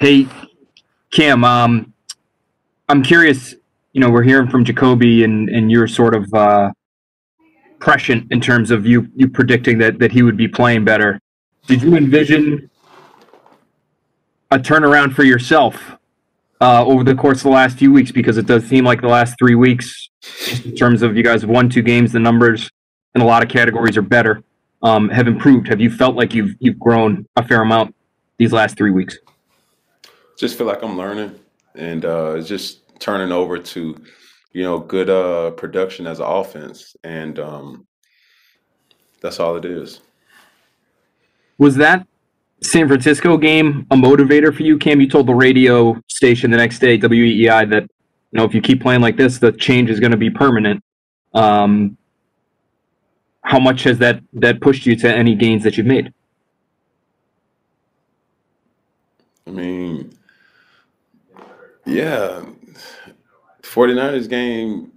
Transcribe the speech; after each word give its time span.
Hey, 0.00 0.26
Cam. 1.10 1.44
Um, 1.44 1.92
I'm 2.88 3.02
curious. 3.02 3.54
You 3.92 4.00
know, 4.00 4.08
we're 4.08 4.22
hearing 4.22 4.48
from 4.48 4.64
Jakobi, 4.64 5.24
and 5.24 5.50
and 5.50 5.70
you're 5.70 5.86
sort 5.86 6.14
of 6.14 6.32
uh, 6.32 6.70
prescient 7.80 8.32
in 8.32 8.40
terms 8.40 8.70
of 8.70 8.86
you 8.86 9.08
you 9.14 9.28
predicting 9.28 9.76
that 9.78 9.98
that 9.98 10.10
he 10.10 10.22
would 10.22 10.38
be 10.38 10.48
playing 10.48 10.86
better. 10.86 11.20
Did 11.66 11.82
you 11.82 11.96
envision 11.96 12.70
a 14.50 14.58
turnaround 14.58 15.12
for 15.12 15.22
yourself 15.22 15.98
uh, 16.62 16.82
over 16.82 17.04
the 17.04 17.14
course 17.14 17.40
of 17.40 17.42
the 17.44 17.50
last 17.50 17.76
few 17.76 17.92
weeks? 17.92 18.10
Because 18.10 18.38
it 18.38 18.46
does 18.46 18.64
seem 18.64 18.86
like 18.86 19.02
the 19.02 19.08
last 19.08 19.34
three 19.38 19.54
weeks, 19.54 20.08
in 20.64 20.76
terms 20.76 21.02
of 21.02 21.14
you 21.14 21.22
guys 21.22 21.42
have 21.42 21.50
won 21.50 21.68
two 21.68 21.82
games, 21.82 22.12
the 22.12 22.20
numbers 22.20 22.70
in 23.14 23.20
a 23.20 23.26
lot 23.26 23.42
of 23.42 23.50
categories 23.50 23.98
are 23.98 24.02
better, 24.02 24.42
um, 24.82 25.10
have 25.10 25.28
improved. 25.28 25.68
Have 25.68 25.82
you 25.82 25.90
felt 25.90 26.16
like 26.16 26.32
you've 26.32 26.54
you've 26.58 26.78
grown 26.78 27.26
a 27.36 27.46
fair 27.46 27.60
amount 27.60 27.94
these 28.38 28.54
last 28.54 28.78
three 28.78 28.92
weeks? 28.92 29.18
Just 30.40 30.56
feel 30.56 30.66
like 30.66 30.82
I'm 30.82 30.96
learning, 30.96 31.38
and 31.74 32.02
uh, 32.02 32.36
it's 32.38 32.48
just 32.48 32.98
turning 32.98 33.30
over 33.30 33.58
to, 33.58 33.94
you 34.54 34.62
know, 34.62 34.78
good 34.78 35.10
uh, 35.10 35.50
production 35.50 36.06
as 36.06 36.18
an 36.18 36.24
offense, 36.24 36.96
and 37.04 37.38
um, 37.38 37.86
that's 39.20 39.38
all 39.38 39.56
it 39.56 39.66
is. 39.66 40.00
Was 41.58 41.76
that 41.76 42.06
San 42.62 42.88
Francisco 42.88 43.36
game 43.36 43.86
a 43.90 43.96
motivator 43.96 44.56
for 44.56 44.62
you, 44.62 44.78
Cam? 44.78 45.02
You 45.02 45.10
told 45.10 45.26
the 45.26 45.34
radio 45.34 46.00
station 46.08 46.50
the 46.50 46.56
next 46.56 46.78
day, 46.78 46.96
WEEI, 46.96 47.68
that 47.68 47.82
you 47.82 48.38
know 48.38 48.44
if 48.44 48.54
you 48.54 48.62
keep 48.62 48.80
playing 48.80 49.02
like 49.02 49.18
this, 49.18 49.36
the 49.36 49.52
change 49.52 49.90
is 49.90 50.00
going 50.00 50.12
to 50.12 50.16
be 50.16 50.30
permanent. 50.30 50.82
Um, 51.34 51.98
how 53.42 53.60
much 53.60 53.82
has 53.82 53.98
that 53.98 54.22
that 54.32 54.62
pushed 54.62 54.86
you 54.86 54.96
to 54.96 55.14
any 55.14 55.34
gains 55.34 55.64
that 55.64 55.76
you've 55.76 55.86
made? 55.86 56.14
I 59.46 59.50
mean, 59.50 60.16
yeah, 61.90 62.44
49ers 63.62 64.28
game, 64.28 64.92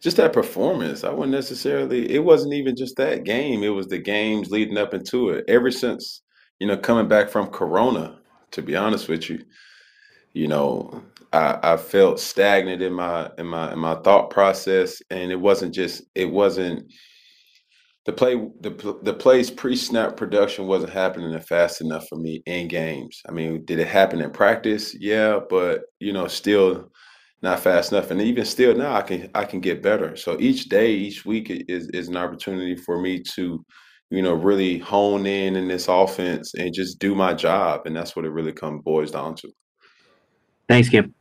just 0.00 0.16
that 0.18 0.32
performance. 0.32 1.04
I 1.04 1.10
wouldn't 1.10 1.32
necessarily, 1.32 2.12
it 2.14 2.24
wasn't 2.24 2.54
even 2.54 2.76
just 2.76 2.96
that 2.96 3.24
game, 3.24 3.62
it 3.62 3.68
was 3.70 3.88
the 3.88 3.98
games 3.98 4.50
leading 4.50 4.78
up 4.78 4.94
into 4.94 5.30
it. 5.30 5.44
Ever 5.48 5.70
since, 5.70 6.22
you 6.58 6.66
know, 6.66 6.76
coming 6.76 7.08
back 7.08 7.28
from 7.28 7.48
Corona, 7.48 8.18
to 8.52 8.62
be 8.62 8.76
honest 8.76 9.08
with 9.08 9.28
you, 9.28 9.44
you 10.32 10.48
know, 10.48 11.02
I, 11.32 11.58
I 11.62 11.76
felt 11.76 12.20
stagnant 12.20 12.82
in 12.82 12.92
my 12.92 13.30
in 13.38 13.46
my 13.46 13.72
in 13.72 13.78
my 13.78 13.96
thought 13.96 14.30
process, 14.30 15.02
and 15.10 15.32
it 15.32 15.40
wasn't 15.40 15.74
just 15.74 16.02
it 16.14 16.30
wasn't 16.30 16.92
the 18.06 18.12
play 18.12 18.34
the 18.60 18.98
the 19.02 19.12
plays 19.12 19.50
pre-snap 19.50 20.16
production 20.16 20.66
wasn't 20.68 20.92
happening 20.92 21.38
fast 21.40 21.80
enough 21.80 22.06
for 22.08 22.16
me 22.16 22.40
in 22.46 22.68
games. 22.68 23.20
I 23.28 23.32
mean, 23.32 23.64
did 23.64 23.80
it 23.80 23.88
happen 23.88 24.20
in 24.20 24.30
practice? 24.30 24.94
Yeah, 24.98 25.40
but 25.50 25.82
you 25.98 26.12
know, 26.12 26.28
still 26.28 26.88
not 27.42 27.60
fast 27.60 27.90
enough. 27.90 28.12
And 28.12 28.22
even 28.22 28.44
still 28.44 28.76
now, 28.76 28.94
I 28.94 29.02
can 29.02 29.28
I 29.34 29.44
can 29.44 29.60
get 29.60 29.82
better. 29.82 30.14
So 30.14 30.36
each 30.38 30.68
day, 30.68 30.92
each 30.92 31.26
week 31.26 31.50
is 31.50 31.88
is 31.88 32.06
an 32.06 32.16
opportunity 32.16 32.76
for 32.76 33.00
me 33.00 33.22
to, 33.34 33.64
you 34.10 34.22
know, 34.22 34.34
really 34.34 34.78
hone 34.78 35.26
in 35.26 35.56
in 35.56 35.66
this 35.66 35.88
offense 35.88 36.54
and 36.54 36.72
just 36.72 37.00
do 37.00 37.12
my 37.12 37.34
job. 37.34 37.86
And 37.86 37.96
that's 37.96 38.14
what 38.14 38.24
it 38.24 38.30
really 38.30 38.52
comes 38.52 38.84
boils 38.84 39.10
down 39.10 39.34
to. 39.36 39.50
Thanks, 40.68 40.88
Kim. 40.88 41.12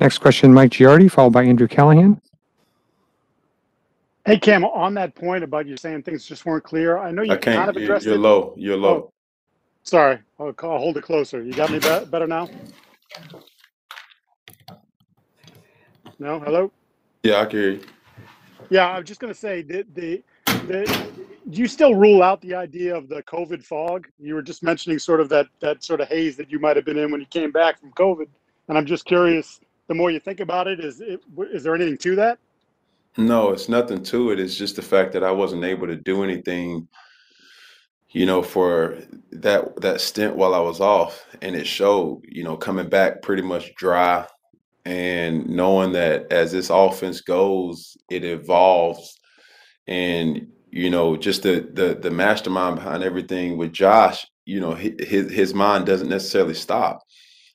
Next 0.00 0.18
question, 0.18 0.52
Mike 0.52 0.72
Giardi, 0.72 1.08
followed 1.08 1.32
by 1.32 1.44
Andrew 1.44 1.68
Callahan. 1.68 2.20
Hey 4.26 4.38
Cam, 4.38 4.64
on 4.64 4.94
that 4.94 5.14
point 5.14 5.44
about 5.44 5.66
you 5.66 5.76
saying 5.76 6.02
things 6.02 6.24
just 6.24 6.46
weren't 6.46 6.64
clear, 6.64 6.96
I 6.98 7.10
know 7.10 7.22
you 7.22 7.32
I 7.32 7.36
kind 7.36 7.56
can't. 7.56 7.68
of 7.70 7.76
You, 7.76 7.82
addressed 7.84 8.06
you're 8.06 8.14
it. 8.14 8.18
low. 8.20 8.54
You're 8.56 8.76
low. 8.76 8.88
Oh, 8.94 9.12
sorry. 9.82 10.18
I'll, 10.40 10.54
I'll 10.62 10.78
hold 10.78 10.96
it 10.96 11.04
closer. 11.04 11.42
You 11.42 11.52
got 11.52 11.70
me 11.70 11.78
be- 11.78 12.06
better 12.10 12.26
now? 12.26 12.48
No? 16.18 16.40
Hello? 16.40 16.72
Yeah, 17.22 17.40
I 17.40 17.46
can 17.46 17.58
hear 17.58 17.70
you. 17.72 17.80
Yeah, 18.70 18.88
I 18.88 18.98
was 18.98 19.06
just 19.06 19.20
gonna 19.20 19.34
say 19.34 19.60
the 19.60 19.84
the 19.94 20.22
the 20.66 21.10
do 21.50 21.60
you 21.60 21.68
still 21.68 21.94
rule 21.94 22.22
out 22.22 22.40
the 22.40 22.54
idea 22.54 22.96
of 22.96 23.08
the 23.10 23.22
COVID 23.24 23.62
fog? 23.62 24.08
You 24.18 24.34
were 24.34 24.42
just 24.42 24.62
mentioning 24.62 24.98
sort 24.98 25.20
of 25.20 25.28
that 25.28 25.46
that 25.60 25.84
sort 25.84 26.00
of 26.00 26.08
haze 26.08 26.34
that 26.38 26.50
you 26.50 26.58
might 26.58 26.76
have 26.76 26.86
been 26.86 26.96
in 26.96 27.10
when 27.10 27.20
you 27.20 27.26
came 27.26 27.50
back 27.52 27.78
from 27.78 27.90
COVID, 27.92 28.26
and 28.68 28.78
I'm 28.78 28.86
just 28.86 29.04
curious. 29.04 29.60
The 29.86 29.92
more 29.94 30.10
you 30.10 30.18
think 30.18 30.40
about 30.40 30.66
it, 30.66 30.80
is 30.80 31.02
it 31.02 31.20
is 31.52 31.62
there 31.62 31.74
anything 31.74 31.98
to 31.98 32.16
that? 32.16 32.38
No, 33.16 33.50
it's 33.52 33.68
nothing 33.68 34.02
to 34.04 34.30
it. 34.32 34.40
It's 34.40 34.56
just 34.56 34.76
the 34.76 34.82
fact 34.82 35.12
that 35.12 35.22
I 35.24 35.30
wasn't 35.30 35.64
able 35.64 35.86
to 35.86 35.96
do 35.96 36.24
anything, 36.24 36.88
you 38.10 38.26
know, 38.26 38.42
for 38.42 38.98
that 39.32 39.80
that 39.80 40.00
stint 40.00 40.36
while 40.36 40.54
I 40.54 40.60
was 40.60 40.80
off, 40.80 41.24
and 41.42 41.54
it 41.56 41.66
showed. 41.66 42.22
You 42.28 42.44
know, 42.44 42.56
coming 42.56 42.88
back 42.88 43.22
pretty 43.22 43.42
much 43.42 43.74
dry, 43.76 44.26
and 44.84 45.48
knowing 45.48 45.92
that 45.92 46.32
as 46.32 46.52
this 46.52 46.70
offense 46.70 47.20
goes, 47.20 47.96
it 48.10 48.24
evolves, 48.24 49.18
and 49.86 50.48
you 50.70 50.90
know, 50.90 51.16
just 51.16 51.42
the 51.44 51.68
the 51.72 51.94
the 52.00 52.10
mastermind 52.10 52.76
behind 52.76 53.02
everything 53.04 53.56
with 53.58 53.72
Josh. 53.72 54.26
You 54.44 54.60
know, 54.60 54.74
his 54.74 55.30
his 55.32 55.54
mind 55.54 55.86
doesn't 55.86 56.08
necessarily 56.08 56.54
stop. 56.54 57.00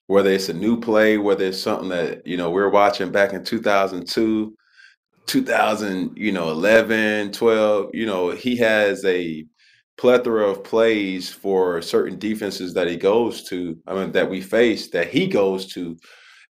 Whether 0.08 0.32
it's 0.32 0.50
a 0.50 0.54
new 0.54 0.80
play, 0.80 1.18
whether 1.18 1.46
it's 1.46 1.60
something 1.62 1.90
that 1.90 2.26
you 2.28 2.38
know 2.38 2.50
we're 2.52 2.70
watching 2.70 3.12
back 3.12 3.34
in 3.34 3.44
2002 3.44 4.56
2000 5.30 6.18
you 6.18 6.32
know 6.32 6.50
11 6.52 7.32
12 7.32 7.92
you 7.94 8.06
know 8.06 8.32
he 8.32 8.58
has 8.58 9.06
a 9.06 9.46
plethora 9.98 10.50
of 10.50 10.64
plays 10.64 11.30
for 11.30 11.82
certain 11.84 12.18
defenses 12.18 12.74
that 12.74 12.88
he 12.88 12.98
goes 12.98 13.44
to 13.44 13.78
i 13.88 13.94
mean 13.94 14.12
that 14.12 14.30
we 14.30 14.42
face 14.42 14.90
that 14.90 15.10
he 15.10 15.28
goes 15.28 15.68
to. 15.68 15.98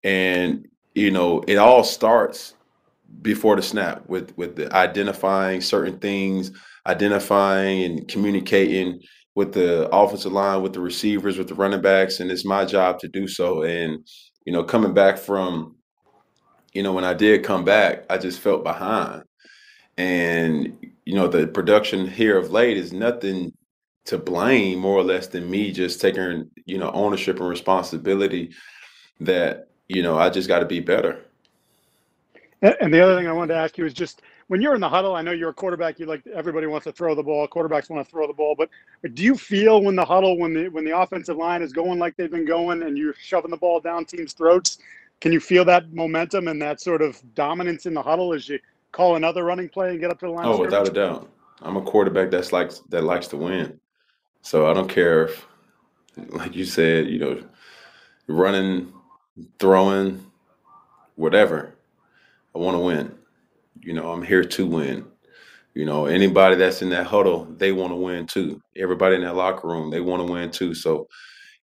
And 0.04 0.68
you 0.96 1.12
know 1.12 1.44
it 1.48 1.58
all 1.58 1.84
starts 1.84 2.56
before 3.22 3.56
the 3.58 3.62
snap 3.62 4.08
with 4.08 4.36
with 4.38 4.56
the 4.56 4.74
identifying 4.76 5.62
certain 5.62 6.00
things 6.00 6.52
identifying 6.88 7.84
and 7.84 8.08
communicating 8.08 9.02
with 9.36 9.54
the 9.54 9.90
offensive 9.90 10.32
line 10.34 10.62
with 10.64 10.74
the 10.74 10.80
receivers 10.80 11.38
with 11.38 11.50
the 11.50 11.56
running 11.56 11.82
backs 11.82 12.20
and 12.22 12.32
it's 12.32 12.46
my 12.46 12.66
job 12.66 13.00
to 13.00 13.10
do 13.10 13.28
so. 13.28 13.64
And 13.64 14.08
you 14.46 14.54
know 14.54 14.64
coming 14.64 14.94
back 14.94 15.18
from 15.18 15.76
you 16.74 16.84
know 16.84 16.94
when 16.94 17.04
i 17.04 17.14
did 17.14 17.44
come 17.44 17.64
back 17.64 18.06
i 18.10 18.18
just 18.18 18.40
felt 18.40 18.64
behind 18.64 19.24
and 19.98 20.78
you 21.06 21.16
know 21.16 21.28
the 21.28 21.48
production 21.48 22.08
here 22.08 22.38
of 22.38 22.52
late 22.52 22.78
is 22.78 22.94
nothing 22.94 23.52
to 24.06 24.18
blame 24.18 24.80
more 24.80 24.98
or 24.98 25.04
less 25.04 25.28
than 25.28 25.50
me 25.50 25.72
just 25.72 26.02
taking 26.02 26.50
you 26.66 26.78
know 26.78 26.92
ownership 26.92 27.40
and 27.40 27.50
responsibility 27.50 28.52
that 29.20 29.68
you 29.88 30.02
know 30.02 30.18
i 30.18 30.30
just 30.30 30.48
got 30.48 30.60
to 30.60 30.66
be 30.66 30.80
better 30.80 31.26
And 32.62 32.94
the 32.94 33.02
other 33.02 33.16
thing 33.16 33.28
I 33.28 33.32
wanted 33.32 33.54
to 33.54 33.60
ask 33.60 33.78
you 33.78 33.86
is 33.86 33.94
just 33.94 34.22
when 34.48 34.62
you're 34.62 34.76
in 34.76 34.82
the 34.82 34.90
huddle, 34.90 35.16
I 35.16 35.22
know 35.22 35.32
you're 35.32 35.52
a 35.52 35.54
quarterback. 35.54 36.00
You 36.00 36.08
like 36.08 36.26
everybody 36.28 36.68
wants 36.68 36.84
to 36.86 36.92
throw 36.92 37.16
the 37.16 37.24
ball. 37.24 37.48
Quarterbacks 37.48 37.90
want 37.90 38.06
to 38.06 38.12
throw 38.12 38.28
the 38.28 38.34
ball, 38.34 38.56
but 38.58 38.70
do 39.14 39.24
you 39.24 39.36
feel 39.36 39.82
when 39.82 39.96
the 39.96 40.04
huddle, 40.04 40.38
when 40.38 40.54
the 40.54 40.68
when 40.70 40.84
the 40.84 40.98
offensive 40.98 41.38
line 41.38 41.62
is 41.62 41.72
going 41.72 42.00
like 42.00 42.18
they've 42.18 42.32
been 42.32 42.46
going, 42.46 42.84
and 42.84 42.98
you're 42.98 43.14
shoving 43.14 43.52
the 43.52 43.58
ball 43.58 43.80
down 43.80 44.06
teams' 44.06 44.34
throats? 44.34 44.80
Can 45.22 45.32
you 45.34 45.40
feel 45.40 45.66
that 45.66 45.92
momentum 45.92 46.48
and 46.48 46.62
that 46.62 46.80
sort 46.80 47.02
of 47.02 47.22
dominance 47.36 47.86
in 47.86 47.94
the 47.94 48.02
huddle 48.02 48.34
as 48.34 48.48
you 48.48 48.60
call 48.92 49.16
another 49.16 49.44
running 49.44 49.70
play 49.70 49.92
and 49.92 50.00
get 50.00 50.12
up 50.12 50.20
to 50.20 50.26
the 50.26 50.32
line 50.32 50.46
oh 50.46 50.60
without 50.60 50.88
a 50.88 50.92
doubt. 50.92 51.30
I'm 51.62 51.78
a 51.78 51.82
quarterback 51.82 52.32
that's 52.32 52.52
likes 52.52 52.82
that 52.90 53.04
likes 53.04 53.28
to 53.28 53.38
win. 53.38 53.80
So 54.42 54.70
i 54.70 54.74
don't 54.74 54.90
care 54.90 55.26
if 55.26 55.46
like 56.30 56.56
you 56.56 56.66
said 56.66 57.08
you 57.08 57.20
know 57.20 57.44
running 58.28 58.94
throwing 59.60 60.26
whatever. 61.16 61.76
I 62.56 62.60
want 62.60 62.76
to 62.76 62.80
win. 62.80 63.16
You 63.82 63.94
know 63.94 64.12
i'm 64.12 64.24
here 64.24 64.44
to 64.44 64.66
win. 64.66 65.06
You 65.76 65.86
know, 65.86 66.08
anybody 66.08 66.56
that's 66.56 66.82
in 66.82 66.90
that 66.90 67.06
huddle, 67.06 67.46
they 67.58 67.72
want 67.72 67.92
to 67.92 67.96
win 67.96 68.26
too. 68.26 68.62
Everybody 68.76 69.16
in 69.16 69.22
that 69.22 69.36
locker 69.36 69.68
room, 69.68 69.92
they 69.92 70.02
want 70.02 70.26
to 70.26 70.30
win 70.30 70.50
too. 70.50 70.74
So, 70.74 71.08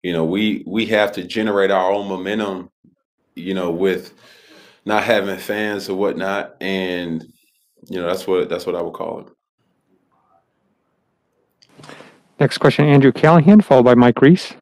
you 0.02 0.12
know, 0.12 0.24
we 0.24 0.62
we 0.66 0.86
have 0.86 1.10
to 1.12 1.24
generate 1.24 1.70
our 1.70 1.90
own 1.90 2.06
momentum, 2.06 2.70
you 3.34 3.54
know, 3.54 3.70
with 3.70 4.14
not 4.84 5.04
having 5.04 5.38
fans 5.38 5.88
or 5.88 5.96
whatnot. 5.96 6.56
And, 6.60 7.24
you 7.88 8.00
know, 8.00 8.06
that's 8.06 8.26
what 8.26 8.48
that's 8.48 8.66
what 8.66 8.74
I 8.74 8.82
would 8.82 8.94
call 8.94 9.20
it. 9.20 9.26
Next 12.40 12.58
question, 12.58 12.86
Andrew 12.86 13.12
Callahan, 13.12 13.60
followed 13.60 13.84
by 13.84 13.94
Mike 13.94 14.20
Reiss. 14.20 14.54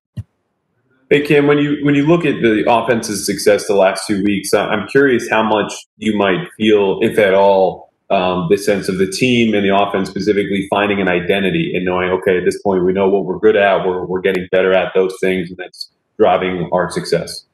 Hey 1.10 1.20
Kim, 1.26 1.46
when 1.46 1.58
you 1.58 1.84
when 1.84 1.94
you 1.94 2.06
look 2.06 2.24
at 2.24 2.40
the 2.40 2.64
offense's 2.66 3.26
success 3.26 3.66
the 3.66 3.74
last 3.74 4.06
two 4.06 4.22
weeks, 4.22 4.54
I- 4.54 4.66
I'm 4.68 4.88
curious 4.88 5.28
how 5.28 5.42
much 5.42 5.72
you 5.98 6.16
might 6.16 6.48
feel, 6.56 7.00
if 7.02 7.18
at 7.18 7.34
all, 7.34 7.92
um, 8.10 8.46
the 8.50 8.56
sense 8.56 8.88
of 8.88 8.98
the 8.98 9.06
team 9.06 9.54
and 9.54 9.64
the 9.64 9.76
offense 9.76 10.08
specifically 10.08 10.66
finding 10.70 11.00
an 11.02 11.08
identity 11.08 11.74
and 11.76 11.84
knowing, 11.84 12.10
okay, 12.10 12.38
at 12.38 12.44
this 12.46 12.60
point 12.62 12.84
we 12.84 12.92
know 12.94 13.10
what 13.10 13.26
we're 13.26 13.38
good 13.38 13.56
at, 13.56 13.86
we're 13.86 14.06
we're 14.06 14.22
getting 14.22 14.48
better 14.52 14.72
at 14.72 14.92
those 14.94 15.14
things, 15.20 15.50
and 15.50 15.58
that's 15.58 15.90
driving 16.18 16.68
our 16.72 16.90
success. 16.90 17.44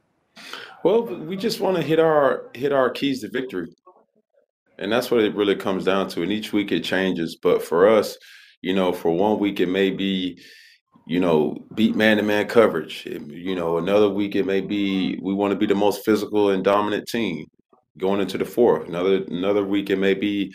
Well, 0.85 1.03
we 1.03 1.37
just 1.37 1.61
want 1.61 1.77
to 1.77 1.83
hit 1.83 1.99
our 1.99 2.51
hit 2.55 2.73
our 2.73 2.91
keys 2.91 3.21
to 3.23 3.31
victory. 3.31 3.75
And 4.79 4.93
that's 4.93 5.11
what 5.11 5.21
it 5.21 5.35
really 5.35 5.57
comes 5.57 5.85
down 5.85 6.09
to. 6.11 6.23
And 6.23 6.31
each 6.31 6.53
week 6.53 6.71
it 6.71 6.85
changes. 6.85 7.37
But 7.43 7.63
for 7.63 7.89
us, 7.89 8.17
you 8.63 8.75
know, 8.75 8.93
for 8.93 9.11
one 9.11 9.41
week 9.41 9.59
it 9.61 9.69
may 9.69 9.91
be, 9.91 10.41
you 11.07 11.19
know, 11.19 11.57
beat 11.75 11.97
man 11.97 12.19
to 12.19 12.23
man 12.23 12.47
coverage. 12.47 13.07
You 13.07 13.57
know, 13.57 13.79
another 13.79 14.09
week 14.09 14.37
it 14.37 14.47
may 14.47 14.61
be 14.61 15.19
we 15.21 15.35
want 15.35 15.51
to 15.53 15.59
be 15.59 15.67
the 15.67 15.75
most 15.75 16.05
physical 16.05 16.51
and 16.51 16.63
dominant 16.63 17.09
team 17.09 17.47
going 17.99 18.21
into 18.21 18.39
the 18.39 18.45
fourth. 18.45 18.89
Another 18.89 19.25
another 19.25 19.65
week 19.65 19.91
it 19.91 19.99
may 19.99 20.15
be, 20.15 20.55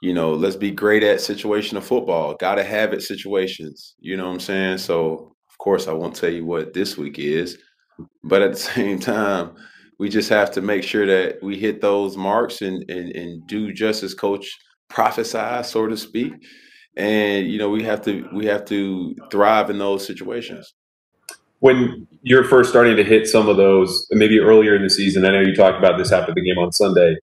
you 0.00 0.14
know, 0.14 0.32
let's 0.32 0.56
be 0.56 0.70
great 0.70 1.02
at 1.02 1.18
situational 1.18 1.82
football. 1.82 2.36
Gotta 2.38 2.62
have 2.62 2.92
it 2.92 3.02
situations. 3.02 3.96
You 3.98 4.16
know 4.16 4.26
what 4.26 4.34
I'm 4.34 4.40
saying? 4.40 4.78
So 4.78 5.34
of 5.50 5.58
course 5.58 5.88
I 5.88 5.92
won't 5.92 6.14
tell 6.14 6.30
you 6.30 6.44
what 6.46 6.72
this 6.72 6.96
week 6.96 7.18
is, 7.18 7.58
but 8.24 8.42
at 8.42 8.52
the 8.52 8.58
same 8.74 8.98
time, 9.00 9.52
we 9.98 10.08
just 10.10 10.28
have 10.30 10.50
to 10.52 10.62
make 10.62 10.82
sure 10.84 11.06
that 11.06 11.42
we 11.42 11.58
hit 11.58 11.80
those 11.80 12.16
marks 12.16 12.62
and 12.62 12.84
and, 12.90 13.10
and 13.16 13.46
do 13.48 13.72
just 13.72 14.02
as 14.02 14.14
coach 14.14 14.48
prophesy, 14.88 15.62
so 15.64 15.86
to 15.86 15.96
speak. 15.96 16.34
And 16.96 17.48
you 17.50 17.58
know, 17.58 17.70
we 17.70 17.82
have 17.84 18.02
to 18.02 18.28
we 18.34 18.46
have 18.46 18.64
to 18.66 19.14
thrive 19.30 19.70
in 19.70 19.78
those 19.78 20.06
situations. 20.06 20.74
when 21.60 22.06
you're 22.22 22.44
first 22.44 22.70
starting 22.70 22.96
to 22.96 23.04
hit 23.04 23.26
some 23.28 23.48
of 23.48 23.56
those, 23.56 24.06
maybe 24.12 24.38
earlier 24.38 24.76
in 24.76 24.82
the 24.82 24.90
season, 24.90 25.24
I 25.24 25.30
know 25.30 25.40
you 25.40 25.54
talked 25.54 25.78
about 25.78 25.98
this 25.98 26.12
after 26.12 26.32
the 26.34 26.42
game 26.42 26.58
on 26.58 26.72
Sunday. 26.72 27.16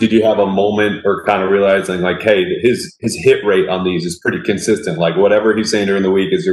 Did 0.00 0.12
you 0.12 0.24
have 0.24 0.38
a 0.38 0.46
moment 0.46 1.02
or 1.06 1.24
kind 1.24 1.42
of 1.42 1.50
realizing 1.50 2.02
like, 2.02 2.22
hey, 2.22 2.44
his 2.60 2.96
his 3.00 3.16
hit 3.16 3.44
rate 3.44 3.68
on 3.68 3.84
these 3.84 4.04
is 4.06 4.18
pretty 4.20 4.42
consistent? 4.42 4.98
Like 4.98 5.16
whatever 5.16 5.56
he's 5.56 5.70
saying 5.70 5.88
during 5.88 6.04
the 6.04 6.10
week 6.10 6.32
is 6.32 6.48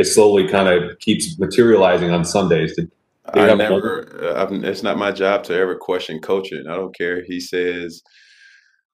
it 0.00 0.06
slowly 0.06 0.48
kind 0.48 0.68
of 0.68 0.98
keeps 0.98 1.38
materializing 1.38 2.10
on 2.10 2.24
Sundays. 2.24 2.74
Did, 2.74 2.90
you 3.34 3.42
I 3.42 3.54
never. 3.54 4.34
uh, 4.34 4.42
I've, 4.42 4.52
it's 4.64 4.82
not 4.82 4.98
my 4.98 5.12
job 5.12 5.44
to 5.44 5.54
ever 5.54 5.76
question 5.76 6.20
coaching. 6.20 6.64
I 6.68 6.74
don't 6.74 6.96
care. 6.96 7.22
He 7.22 7.38
says, 7.38 8.02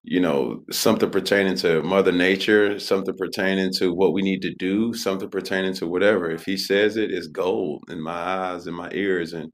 you 0.03 0.21
know, 0.21 0.65
something 0.71 1.11
pertaining 1.11 1.57
to 1.59 1.83
Mother 1.83 2.13
Nature, 2.13 2.79
something 2.81 3.17
pertaining 3.17 3.73
to 3.75 3.95
what 3.95 4.13
we 4.13 4.23
need 4.23 4.43
to 4.43 4.55
do, 4.55 4.93
something 4.95 5.31
pertaining 5.31 5.75
to 5.75 5.87
whatever. 5.87 6.29
If 6.31 6.45
he 6.45 6.57
says 6.57 6.97
it, 6.97 7.13
it's 7.13 7.29
gold 7.29 7.85
in 7.89 8.01
my 8.01 8.13
eyes 8.13 8.67
and 8.67 8.77
my 8.77 8.91
ears. 8.93 9.33
And 9.33 9.53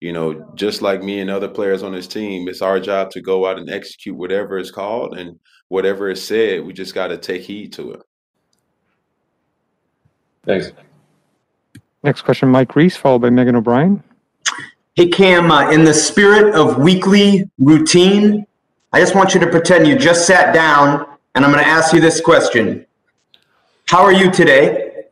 you 0.00 0.12
know, 0.12 0.52
just 0.54 0.80
like 0.80 1.02
me 1.02 1.20
and 1.20 1.30
other 1.30 1.48
players 1.48 1.82
on 1.82 1.92
this 1.92 2.06
team, 2.06 2.48
it's 2.48 2.62
our 2.62 2.78
job 2.78 3.10
to 3.10 3.20
go 3.20 3.46
out 3.46 3.58
and 3.58 3.68
execute 3.68 4.16
whatever 4.16 4.58
is 4.58 4.70
called 4.70 5.18
and 5.18 5.40
whatever 5.68 6.08
is 6.08 6.24
said. 6.24 6.64
We 6.64 6.72
just 6.72 6.94
got 6.94 7.08
to 7.08 7.18
take 7.18 7.42
heed 7.42 7.72
to 7.74 7.92
it. 7.92 8.00
Thanks. 10.46 10.72
Next 12.02 12.22
question, 12.22 12.50
Mike 12.50 12.76
Reiss, 12.76 12.96
followed 12.96 13.20
by 13.20 13.30
Megan 13.30 13.56
O'Brien. 13.56 14.02
Hey 14.94 15.08
Cam, 15.08 15.50
uh, 15.50 15.70
in 15.70 15.84
the 15.84 15.94
spirit 15.94 16.54
of 16.54 16.78
weekly 16.78 17.50
routine, 17.58 18.46
I 18.92 19.00
just 19.00 19.14
want 19.14 19.34
you 19.34 19.40
to 19.40 19.46
pretend 19.48 19.88
you 19.88 19.98
just 19.98 20.26
sat 20.26 20.54
down 20.54 21.06
and 21.34 21.44
I'm 21.44 21.50
going 21.50 21.64
to 21.64 21.68
ask 21.68 21.92
you 21.92 22.00
this 22.00 22.20
question. 22.20 22.86
How 23.88 24.02
are 24.02 24.12
you 24.12 24.30
today? 24.30 25.06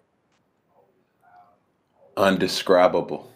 Undescribable. 2.16 3.28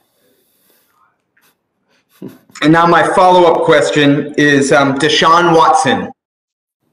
And 2.62 2.72
now 2.72 2.86
my 2.86 3.02
follow-up 3.14 3.64
question 3.64 4.34
is 4.38 4.72
um, 4.72 4.98
Deshaun 4.98 5.54
Watson. 5.54 6.10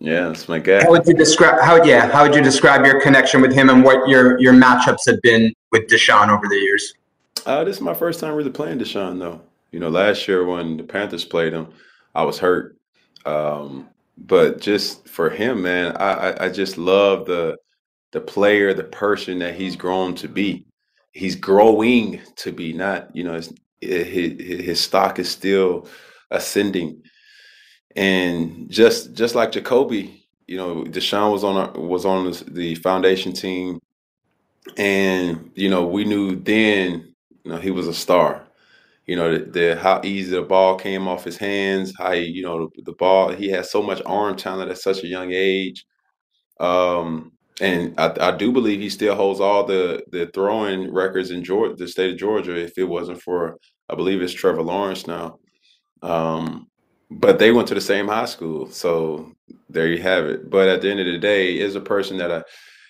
Yeah, 0.03 0.27
that's 0.27 0.49
my 0.49 0.59
guy. 0.59 0.83
How 0.83 0.91
would 0.91 1.07
you 1.07 1.13
describe 1.13 1.61
how 1.61 1.81
yeah, 1.81 2.11
how 2.11 2.23
would 2.23 2.35
you 2.35 2.41
describe 2.41 2.85
your 2.85 2.99
connection 2.99 3.39
with 3.39 3.53
him 3.53 3.69
and 3.69 3.85
what 3.85 4.09
your 4.09 4.37
your 4.37 4.51
matchups 4.51 5.05
have 5.07 5.21
been 5.21 5.53
with 5.71 5.87
Deshaun 5.87 6.27
over 6.27 6.45
the 6.45 6.57
years? 6.57 6.93
Uh, 7.45 7.63
this 7.63 7.77
is 7.77 7.81
my 7.81 7.93
first 7.93 8.19
time 8.19 8.35
really 8.35 8.49
playing 8.49 8.79
Deshaun, 8.79 9.17
though. 9.17 9.39
You 9.71 9.79
know, 9.79 9.87
last 9.87 10.27
year 10.27 10.45
when 10.45 10.75
the 10.75 10.83
Panthers 10.83 11.23
played 11.23 11.53
him, 11.53 11.69
I 12.13 12.23
was 12.23 12.37
hurt. 12.37 12.77
Um, 13.25 13.87
but 14.17 14.59
just 14.59 15.07
for 15.07 15.29
him, 15.29 15.61
man, 15.61 15.95
I, 15.95 16.11
I, 16.11 16.45
I 16.45 16.49
just 16.49 16.77
love 16.77 17.25
the 17.25 17.57
the 18.11 18.19
player, 18.19 18.73
the 18.73 18.83
person 18.83 19.39
that 19.39 19.55
he's 19.55 19.77
grown 19.77 20.15
to 20.15 20.27
be. 20.27 20.65
He's 21.13 21.37
growing 21.37 22.19
to 22.35 22.51
be, 22.51 22.73
not 22.73 23.15
you 23.15 23.23
know, 23.23 23.35
his 23.35 23.53
his, 23.79 24.65
his 24.65 24.79
stock 24.81 25.17
is 25.17 25.31
still 25.31 25.87
ascending. 26.29 27.03
And 27.95 28.69
just 28.69 29.13
just 29.13 29.35
like 29.35 29.51
Jakobi, 29.51 30.21
you 30.47 30.57
know, 30.57 30.83
Deshaun 30.83 31.31
was 31.31 31.43
on 31.43 31.57
our, 31.57 31.71
was 31.79 32.05
on 32.05 32.33
the 32.47 32.75
foundation 32.75 33.33
team, 33.33 33.79
and 34.77 35.51
you 35.55 35.69
know, 35.69 35.85
we 35.85 36.05
knew 36.05 36.35
then 36.35 37.13
you 37.43 37.51
know, 37.51 37.57
he 37.57 37.71
was 37.71 37.87
a 37.87 37.93
star. 37.93 38.47
You 39.05 39.17
know, 39.17 39.37
the, 39.37 39.45
the 39.45 39.75
how 39.75 40.01
easy 40.03 40.31
the 40.31 40.41
ball 40.43 40.77
came 40.77 41.07
off 41.07 41.25
his 41.25 41.37
hands, 41.37 41.93
how 41.97 42.13
he, 42.13 42.23
you 42.23 42.43
know, 42.43 42.69
the, 42.75 42.83
the 42.83 42.93
ball, 42.93 43.29
he 43.31 43.49
had 43.49 43.65
so 43.65 43.81
much 43.81 44.01
arm 44.05 44.35
talent 44.37 44.71
at 44.71 44.77
such 44.77 45.03
a 45.03 45.07
young 45.07 45.31
age. 45.33 45.85
Um, 46.59 47.33
and 47.61 47.93
I, 47.99 48.13
I 48.19 48.37
do 48.37 48.51
believe 48.51 48.79
he 48.79 48.89
still 48.89 49.15
holds 49.15 49.39
all 49.41 49.65
the 49.65 50.03
the 50.11 50.27
throwing 50.33 50.91
records 50.93 51.31
in 51.31 51.43
Georgia, 51.43 51.75
the 51.75 51.87
state 51.87 52.13
of 52.13 52.19
Georgia. 52.19 52.55
If 52.55 52.77
it 52.77 52.85
wasn't 52.85 53.21
for, 53.21 53.57
I 53.89 53.95
believe 53.95 54.21
it's 54.21 54.33
Trevor 54.33 54.63
Lawrence 54.63 55.07
now. 55.07 55.39
Um, 56.01 56.67
but 57.09 57.39
they 57.39 57.51
went 57.51 57.67
to 57.69 57.75
the 57.75 57.81
same 57.81 58.07
high 58.07 58.25
school, 58.25 58.69
so 58.69 59.31
there 59.69 59.87
you 59.87 60.01
have 60.01 60.25
it. 60.25 60.49
But 60.49 60.67
at 60.67 60.81
the 60.81 60.89
end 60.89 60.99
of 60.99 61.05
the 61.05 61.17
day, 61.17 61.57
is 61.57 61.75
a 61.75 61.81
person 61.81 62.17
that 62.17 62.31
I, 62.31 62.43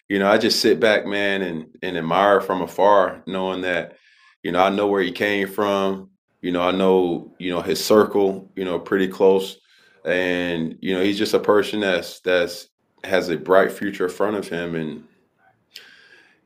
you 0.09 0.19
know, 0.19 0.29
I 0.29 0.37
just 0.37 0.59
sit 0.61 0.79
back, 0.79 1.05
man, 1.05 1.41
and 1.41 1.67
and 1.81 1.97
admire 1.97 2.41
from 2.41 2.61
afar, 2.61 3.23
knowing 3.25 3.61
that 3.61 3.97
you 4.43 4.51
know, 4.51 4.61
I 4.61 4.69
know 4.69 4.87
where 4.87 5.01
he 5.01 5.11
came 5.11 5.47
from. 5.47 6.09
You 6.41 6.51
know, 6.51 6.61
I 6.61 6.71
know, 6.71 7.33
you 7.39 7.49
know, 7.49 7.61
his 7.61 7.83
circle, 7.83 8.51
you 8.55 8.65
know, 8.65 8.77
pretty 8.77 9.07
close. 9.07 9.57
And, 10.03 10.77
you 10.81 10.93
know, 10.93 11.01
he's 11.01 11.17
just 11.17 11.33
a 11.33 11.39
person 11.39 11.79
that's 11.79 12.19
that's 12.19 12.67
has 13.05 13.29
a 13.29 13.37
bright 13.37 13.71
future 13.71 14.05
in 14.05 14.11
front 14.11 14.35
of 14.35 14.47
him 14.47 14.75
and 14.75 15.03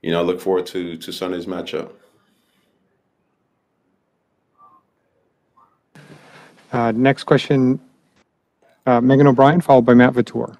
you 0.03 0.11
know, 0.11 0.19
I 0.19 0.23
look 0.23 0.39
forward 0.39 0.67
to 0.67 0.95
to 0.97 1.11
Sunday's 1.11 1.47
matchup. 1.47 1.91
Uh, 6.71 6.91
next 6.91 7.23
question, 7.23 7.79
uh, 8.85 9.01
Megan 9.01 9.27
O'Brien, 9.27 9.61
followed 9.61 9.85
by 9.85 9.93
Matt 9.93 10.13
Vautour. 10.13 10.57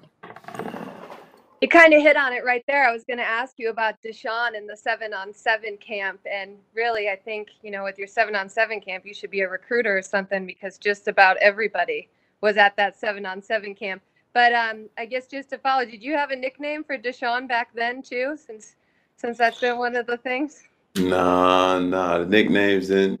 You 1.60 1.66
kind 1.66 1.92
of 1.92 2.00
hit 2.00 2.16
on 2.16 2.32
it 2.32 2.44
right 2.44 2.62
there. 2.68 2.88
I 2.88 2.92
was 2.92 3.02
going 3.02 3.18
to 3.18 3.24
ask 3.24 3.54
you 3.58 3.70
about 3.70 4.00
Deshaun 4.00 4.56
and 4.56 4.68
the 4.68 4.76
seven 4.76 5.12
on 5.12 5.34
seven 5.34 5.76
camp. 5.76 6.20
And 6.30 6.56
really, 6.72 7.08
I 7.08 7.16
think, 7.16 7.48
you 7.62 7.72
know, 7.72 7.82
with 7.82 7.98
your 7.98 8.06
seven 8.06 8.36
on 8.36 8.48
seven 8.48 8.80
camp, 8.80 9.04
you 9.04 9.12
should 9.12 9.30
be 9.30 9.40
a 9.40 9.48
recruiter 9.48 9.98
or 9.98 10.02
something 10.02 10.46
because 10.46 10.78
just 10.78 11.08
about 11.08 11.36
everybody 11.38 12.08
was 12.42 12.56
at 12.56 12.76
that 12.76 12.96
seven 12.96 13.26
on 13.26 13.42
seven 13.42 13.74
camp. 13.74 14.02
But 14.34 14.52
um, 14.52 14.88
I 14.96 15.04
guess 15.04 15.26
just 15.26 15.50
to 15.50 15.58
follow, 15.58 15.84
did 15.84 16.00
you 16.00 16.14
have 16.14 16.30
a 16.30 16.36
nickname 16.36 16.84
for 16.84 16.96
Deshaun 16.96 17.48
back 17.48 17.70
then 17.74 18.02
too? 18.02 18.36
Since 18.36 18.76
since 19.16 19.36
that's 19.36 19.58
been 19.58 19.78
one 19.78 19.96
of 19.96 20.06
the 20.06 20.16
things. 20.18 20.62
Nah, 20.94 21.80
nah, 21.80 22.18
the 22.18 22.26
nicknames 22.26 22.90
and 22.90 23.18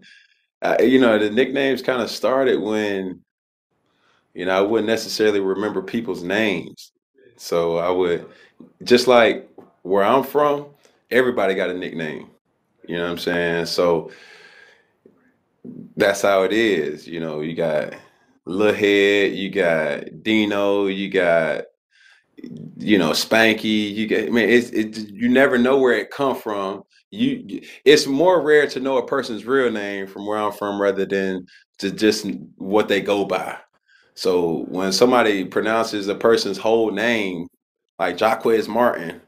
uh, 0.62 0.76
you 0.80 1.00
know, 1.00 1.18
the 1.18 1.30
nicknames 1.30 1.82
kind 1.82 2.02
of 2.02 2.10
started 2.10 2.60
when 2.60 3.22
you 4.34 4.46
know, 4.46 4.56
I 4.56 4.60
wouldn't 4.60 4.86
necessarily 4.86 5.40
remember 5.40 5.82
people's 5.82 6.22
names. 6.22 6.92
So 7.36 7.78
I 7.78 7.90
would 7.90 8.28
just 8.84 9.08
like 9.08 9.50
where 9.82 10.04
I'm 10.04 10.22
from, 10.22 10.66
everybody 11.10 11.54
got 11.54 11.70
a 11.70 11.74
nickname. 11.74 12.30
You 12.86 12.98
know 12.98 13.02
what 13.02 13.10
I'm 13.10 13.18
saying? 13.18 13.66
So 13.66 14.12
that's 15.96 16.22
how 16.22 16.44
it 16.44 16.52
is. 16.52 17.06
You 17.06 17.18
know, 17.18 17.40
you 17.40 17.54
got 17.54 17.94
Lil 18.44 18.74
Head, 18.74 19.32
you 19.32 19.50
got 19.50 20.22
Dino, 20.22 20.86
you 20.86 21.10
got 21.10 21.64
you 22.78 22.98
know 22.98 23.10
Spanky. 23.10 23.94
You 23.94 24.06
get, 24.06 24.28
I 24.28 24.30
mean, 24.30 24.48
it's 24.48 24.70
it. 24.70 25.10
You 25.10 25.28
never 25.28 25.58
know 25.58 25.78
where 25.78 25.96
it 25.96 26.10
come 26.10 26.36
from. 26.36 26.82
You, 27.10 27.62
it's 27.84 28.06
more 28.06 28.42
rare 28.42 28.66
to 28.68 28.80
know 28.80 28.98
a 28.98 29.06
person's 29.06 29.46
real 29.46 29.70
name 29.70 30.06
from 30.06 30.26
where 30.26 30.38
I'm 30.38 30.52
from 30.52 30.80
rather 30.80 31.06
than 31.06 31.46
to 31.78 31.90
just 31.90 32.26
what 32.56 32.88
they 32.88 33.00
go 33.00 33.24
by. 33.24 33.56
So 34.14 34.64
when 34.68 34.92
somebody 34.92 35.44
pronounces 35.44 36.08
a 36.08 36.14
person's 36.14 36.58
whole 36.58 36.90
name, 36.90 37.46
like 37.98 38.20
Jaquez 38.20 38.68
Martin, 38.68 39.20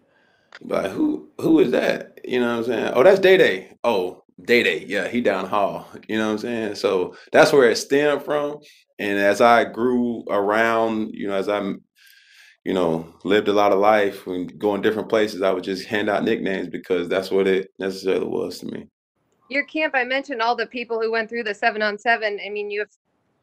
like 0.63 0.91
who 0.91 1.29
who 1.41 1.61
is 1.61 1.71
that? 1.71 2.19
You 2.25 2.41
know 2.41 2.59
what 2.59 2.59
I'm 2.59 2.65
saying? 2.65 2.93
Oh, 2.95 3.03
that's 3.03 3.21
Day 3.21 3.37
Day. 3.37 3.73
Oh, 3.85 4.25
Day 4.45 4.63
Day. 4.63 4.85
Yeah, 4.87 5.09
he 5.09 5.21
down 5.21 5.47
hall. 5.47 5.89
You 6.09 6.19
know 6.19 6.27
what 6.27 6.33
I'm 6.33 6.39
saying? 6.39 6.75
So 6.77 7.15
that's 7.33 7.53
where 7.53 7.71
it 7.71 7.77
stemmed 7.77 8.25
from. 8.25 8.59
And 8.99 9.19
as 9.19 9.41
I 9.41 9.65
grew 9.65 10.25
around, 10.29 11.15
you 11.15 11.29
know, 11.29 11.35
as 11.35 11.49
I'm, 11.49 11.83
you 12.71 12.75
know, 12.75 13.05
lived 13.25 13.49
a 13.49 13.53
lot 13.53 13.73
of 13.73 13.81
life 13.81 14.29
and 14.29 14.57
going 14.57 14.81
different 14.81 15.09
places, 15.09 15.43
I 15.43 15.51
would 15.51 15.65
just 15.65 15.89
hand 15.89 16.09
out 16.09 16.23
nicknames 16.23 16.69
because 16.69 17.09
that's 17.09 17.29
what 17.29 17.49
it 17.49 17.73
necessarily 17.81 18.29
was 18.29 18.61
to 18.61 18.67
me. 18.67 18.87
Your 19.49 19.65
camp, 19.65 19.97
I 19.97 20.05
mentioned 20.05 20.41
all 20.41 20.55
the 20.55 20.69
people 20.69 21.01
who 21.01 21.11
went 21.11 21.29
through 21.29 21.43
the 21.43 21.53
seven 21.53 21.83
on 21.83 21.99
seven. 21.99 22.39
I 22.47 22.49
mean, 22.49 22.71
you 22.71 22.79
have 22.79 22.91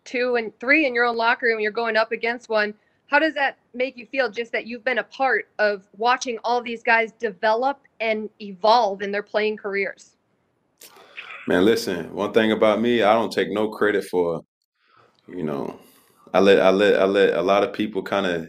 two 0.05 0.37
and 0.37 0.57
three 0.61 0.85
in 0.85 0.95
your 0.95 1.03
own 1.03 1.17
locker 1.17 1.47
room. 1.47 1.59
You're 1.59 1.73
going 1.73 1.97
up 1.97 2.13
against 2.13 2.47
one. 2.47 2.73
How 3.07 3.19
does 3.19 3.33
that 3.33 3.57
make 3.73 3.97
you 3.97 4.05
feel? 4.05 4.31
Just 4.31 4.53
that 4.53 4.65
you've 4.65 4.85
been 4.85 4.99
a 4.99 5.03
part 5.03 5.49
of 5.59 5.85
watching 5.97 6.39
all 6.45 6.61
these 6.61 6.81
guys 6.81 7.11
develop 7.19 7.81
and 7.99 8.29
evolve 8.41 9.01
in 9.01 9.11
their 9.11 9.23
playing 9.23 9.57
careers. 9.57 10.15
Man, 11.47 11.65
listen. 11.65 12.13
One 12.13 12.31
thing 12.31 12.53
about 12.53 12.79
me, 12.79 13.03
I 13.03 13.11
don't 13.11 13.29
take 13.29 13.51
no 13.51 13.67
credit 13.67 14.05
for, 14.05 14.39
you 15.27 15.43
know, 15.43 15.77
I 16.33 16.39
let 16.39 16.61
I 16.61 16.69
let 16.69 16.97
I 16.97 17.03
let 17.03 17.33
a 17.33 17.41
lot 17.41 17.65
of 17.65 17.73
people 17.73 18.01
kind 18.01 18.25
of, 18.25 18.47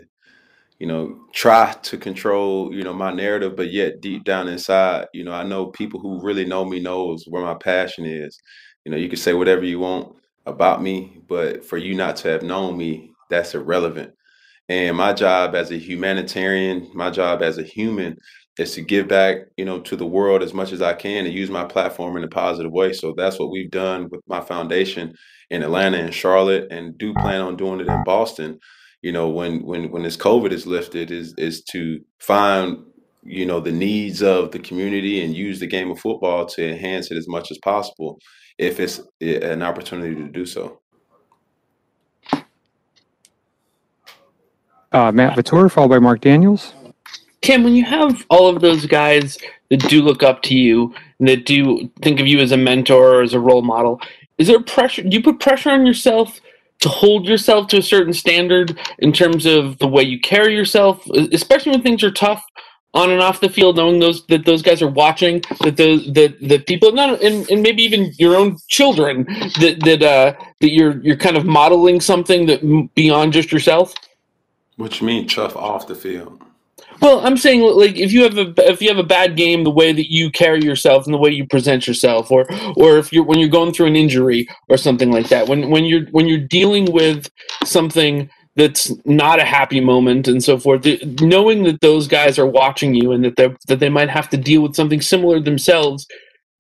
you 0.79 0.87
know, 0.87 1.19
try 1.33 1.73
to 1.83 1.97
control, 1.99 2.73
you 2.73 2.83
know, 2.83 2.95
my 2.95 3.13
narrative, 3.13 3.57
but 3.57 3.73
yet 3.73 4.01
deep 4.01 4.25
down 4.25 4.49
inside, 4.49 5.07
you 5.13 5.25
know, 5.25 5.33
I 5.33 5.43
know 5.43 5.67
people 5.67 6.01
who 6.01 6.23
really 6.23 6.45
know 6.45 6.65
me 6.65 6.81
knows 6.81 7.25
where 7.27 7.43
my 7.43 7.55
passion 7.55 8.07
is. 8.07 8.39
You 8.85 8.93
know, 8.93 8.99
you 8.99 9.09
can 9.09 9.19
say 9.19 9.35
whatever 9.35 9.65
you 9.65 9.81
want 9.81 10.15
about 10.47 10.83
me, 10.83 11.21
but 11.29 11.65
for 11.65 11.79
you 11.79 11.95
not 11.95 12.17
to 12.19 12.29
have 12.29 12.43
known 12.43 12.77
me, 12.77 13.13
that's 13.29 13.55
irrelevant. 13.55 14.13
And 14.69 14.97
my 14.97 15.13
job 15.15 15.55
as 15.55 15.71
a 15.71 15.79
humanitarian, 15.79 16.91
my 16.95 17.11
job 17.11 17.43
as 17.43 17.59
a 17.59 17.63
human 17.63 18.17
is 18.59 18.75
to 18.75 18.83
give 18.83 19.09
back, 19.09 19.37
you 19.57 19.65
know, 19.65 19.81
to 19.81 19.97
the 19.97 20.07
world 20.07 20.43
as 20.43 20.53
much 20.53 20.73
as 20.73 20.83
I 20.83 20.93
can 20.95 21.25
and 21.25 21.35
use 21.35 21.51
my 21.51 21.65
platform 21.65 22.17
in 22.17 22.25
a 22.25 22.29
positive 22.29 22.73
way. 22.73 22.93
So 22.93 23.15
that's 23.17 23.39
what 23.39 23.51
we've 23.51 23.71
done 23.71 24.09
with 24.11 24.21
my 24.29 24.41
foundation 24.41 25.15
in 25.51 25.63
Atlanta 25.63 25.99
and 25.99 26.13
Charlotte 26.13 26.71
and 26.71 26.97
do 26.99 27.15
plan 27.15 27.41
on 27.41 27.57
doing 27.57 27.81
it 27.81 27.89
in 27.89 28.05
Boston. 28.05 28.59
You 29.03 29.13
know, 29.13 29.29
when 29.29 29.65
when 29.65 29.91
when 29.91 30.03
this 30.03 30.17
COVID 30.17 30.53
is 30.53 30.67
lifted 30.67 31.11
is 31.11 31.35
is 31.39 31.63
to 31.71 32.01
find 32.19 32.79
you 33.23 33.47
know 33.47 33.61
the 33.61 33.73
needs 33.73 34.23
of 34.23 34.51
the 34.51 34.59
community 34.59 35.25
and 35.25 35.37
use 35.37 35.61
the 35.61 35.67
game 35.67 35.91
of 35.91 36.01
football 36.01 36.47
to 36.47 36.69
enhance 36.69 37.11
it 37.11 37.17
as 37.17 37.29
much 37.29 37.51
as 37.51 37.59
possible 37.59 38.19
if 38.59 38.81
it's 38.81 39.01
an 39.21 39.63
opportunity 39.63 40.15
to 40.15 40.29
do 40.29 40.45
so. 40.45 40.81
Uh, 44.91 45.13
Matt 45.13 45.37
Vautour, 45.37 45.71
followed 45.71 45.91
by 45.91 45.99
Mark 45.99 46.21
Daniels. 46.21 46.73
Cam, 47.41 47.63
when 47.63 47.75
you 47.75 47.85
have 47.85 48.27
all 48.31 48.49
of 48.49 48.63
those 48.63 48.87
guys 48.87 49.39
that 49.71 49.81
do 49.89 50.03
look 50.03 50.23
up 50.23 50.43
to 50.43 50.57
you 50.57 50.93
and 51.19 51.29
that 51.29 51.47
do 51.47 51.89
think 52.03 52.21
of 52.21 52.27
you 52.27 52.41
as 52.41 52.53
a 52.53 52.57
mentor 52.57 53.17
or 53.17 53.23
as 53.23 53.35
a 53.35 53.41
role 53.41 53.63
model, 53.63 54.01
is 54.39 54.49
there 54.49 54.61
pressure? 54.63 55.03
Do 55.03 55.17
you 55.17 55.23
put 55.23 55.41
pressure 55.41 55.71
on 55.71 55.87
yourself 55.87 56.41
to 56.81 56.89
hold 56.89 57.27
yourself 57.27 57.69
to 57.69 57.79
a 57.79 57.83
certain 57.83 58.13
standard 58.13 58.79
in 58.99 59.13
terms 59.13 59.47
of 59.47 59.79
the 59.79 59.89
way 59.89 60.03
you 60.03 60.21
carry 60.21 60.55
yourself, 60.55 61.05
especially 61.33 61.73
when 61.73 61.83
things 61.83 62.05
are 62.05 62.11
tough 62.11 62.45
on 62.95 63.11
and 63.11 63.21
off 63.21 63.41
the 63.41 63.49
field, 63.49 63.77
knowing 63.77 63.99
those 63.99 64.27
that 64.27 64.45
those 64.45 64.63
guys 64.63 64.81
are 64.81 64.89
watching, 64.89 65.43
that 65.61 65.77
those 65.77 66.07
that 66.13 66.37
that 66.49 66.67
people, 66.67 66.93
not 66.93 67.23
and, 67.23 67.49
and 67.51 67.63
maybe 67.63 67.83
even 67.83 68.13
your 68.19 68.37
own 68.37 68.57
children, 68.69 69.25
that 69.61 69.79
that 69.85 70.03
uh, 70.03 70.33
that 70.61 70.73
you're 70.73 71.01
you're 71.03 71.17
kind 71.17 71.37
of 71.37 71.45
modeling 71.45 72.01
something 72.01 72.47
that 72.47 72.91
beyond 72.95 73.33
just 73.33 73.53
yourself. 73.53 73.95
What 74.77 75.01
you 75.01 75.07
mean, 75.07 75.27
tough 75.27 75.57
off 75.57 75.87
the 75.87 75.95
field? 75.95 76.43
Well, 77.01 77.25
I'm 77.25 77.37
saying 77.37 77.63
like 77.63 77.97
if 77.97 78.13
you 78.13 78.25
have 78.25 78.37
a 78.37 78.53
if 78.71 78.83
you 78.83 78.89
have 78.89 78.99
a 78.99 79.05
bad 79.05 79.37
game, 79.37 79.65
the 79.65 79.71
way 79.71 79.93
that 79.93 80.11
you 80.11 80.31
carry 80.31 80.63
yourself 80.63 81.05
and 81.05 81.15
the 81.15 81.19
way 81.19 81.31
you 81.31 81.47
present 81.47 81.87
yourself, 81.87 82.31
or 82.31 82.47
or 82.77 82.99
if 82.99 83.13
you're 83.13 83.25
when 83.25 83.39
you're 83.39 83.49
going 83.49 83.73
through 83.73 83.87
an 83.87 83.97
injury 83.97 84.49
or 84.69 84.77
something 84.77 85.13
like 85.13 85.29
that, 85.29 85.49
when 85.49 85.71
when 85.71 85.85
you're 85.85 86.07
when 86.11 86.27
you're 86.27 86.39
dealing 86.39 86.91
with 86.93 87.31
something 87.65 88.29
that's 88.57 88.93
not 89.07 89.39
a 89.39 89.45
happy 89.45 89.81
moment 89.81 90.27
and 90.27 90.43
so 90.43 90.59
forth, 90.59 90.85
knowing 91.21 91.63
that 91.63 91.81
those 91.81 92.09
guys 92.09 92.37
are 92.37 92.47
watching 92.47 92.95
you 92.95 93.13
and 93.13 93.25
that 93.25 93.37
they 93.37 93.55
that 93.69 93.79
they 93.79 93.89
might 93.89 94.11
have 94.11 94.29
to 94.31 94.37
deal 94.37 94.63
with 94.63 94.75
something 94.75 95.01
similar 95.01 95.39
themselves, 95.39 96.07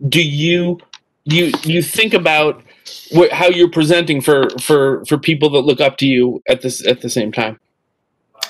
do 0.09 0.23
you 0.23 0.79
you 1.25 1.53
you 1.65 1.83
think 1.83 2.15
about 2.15 2.63
how 3.33 3.49
you're 3.49 3.71
presenting 3.71 4.21
for 4.21 4.49
for 4.61 5.05
for 5.07 5.19
people 5.19 5.51
that 5.51 5.63
look 5.63 5.81
up 5.81 5.97
to 5.99 6.07
you 6.07 6.41
at 6.49 6.63
this 6.63 6.87
at 6.87 7.01
the 7.01 7.11
same 7.11 7.33
time? 7.33 7.59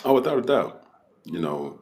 Oh, 0.04 0.12
without 0.12 0.38
a 0.38 0.42
doubt 0.42 0.77
you 1.32 1.40
know, 1.40 1.80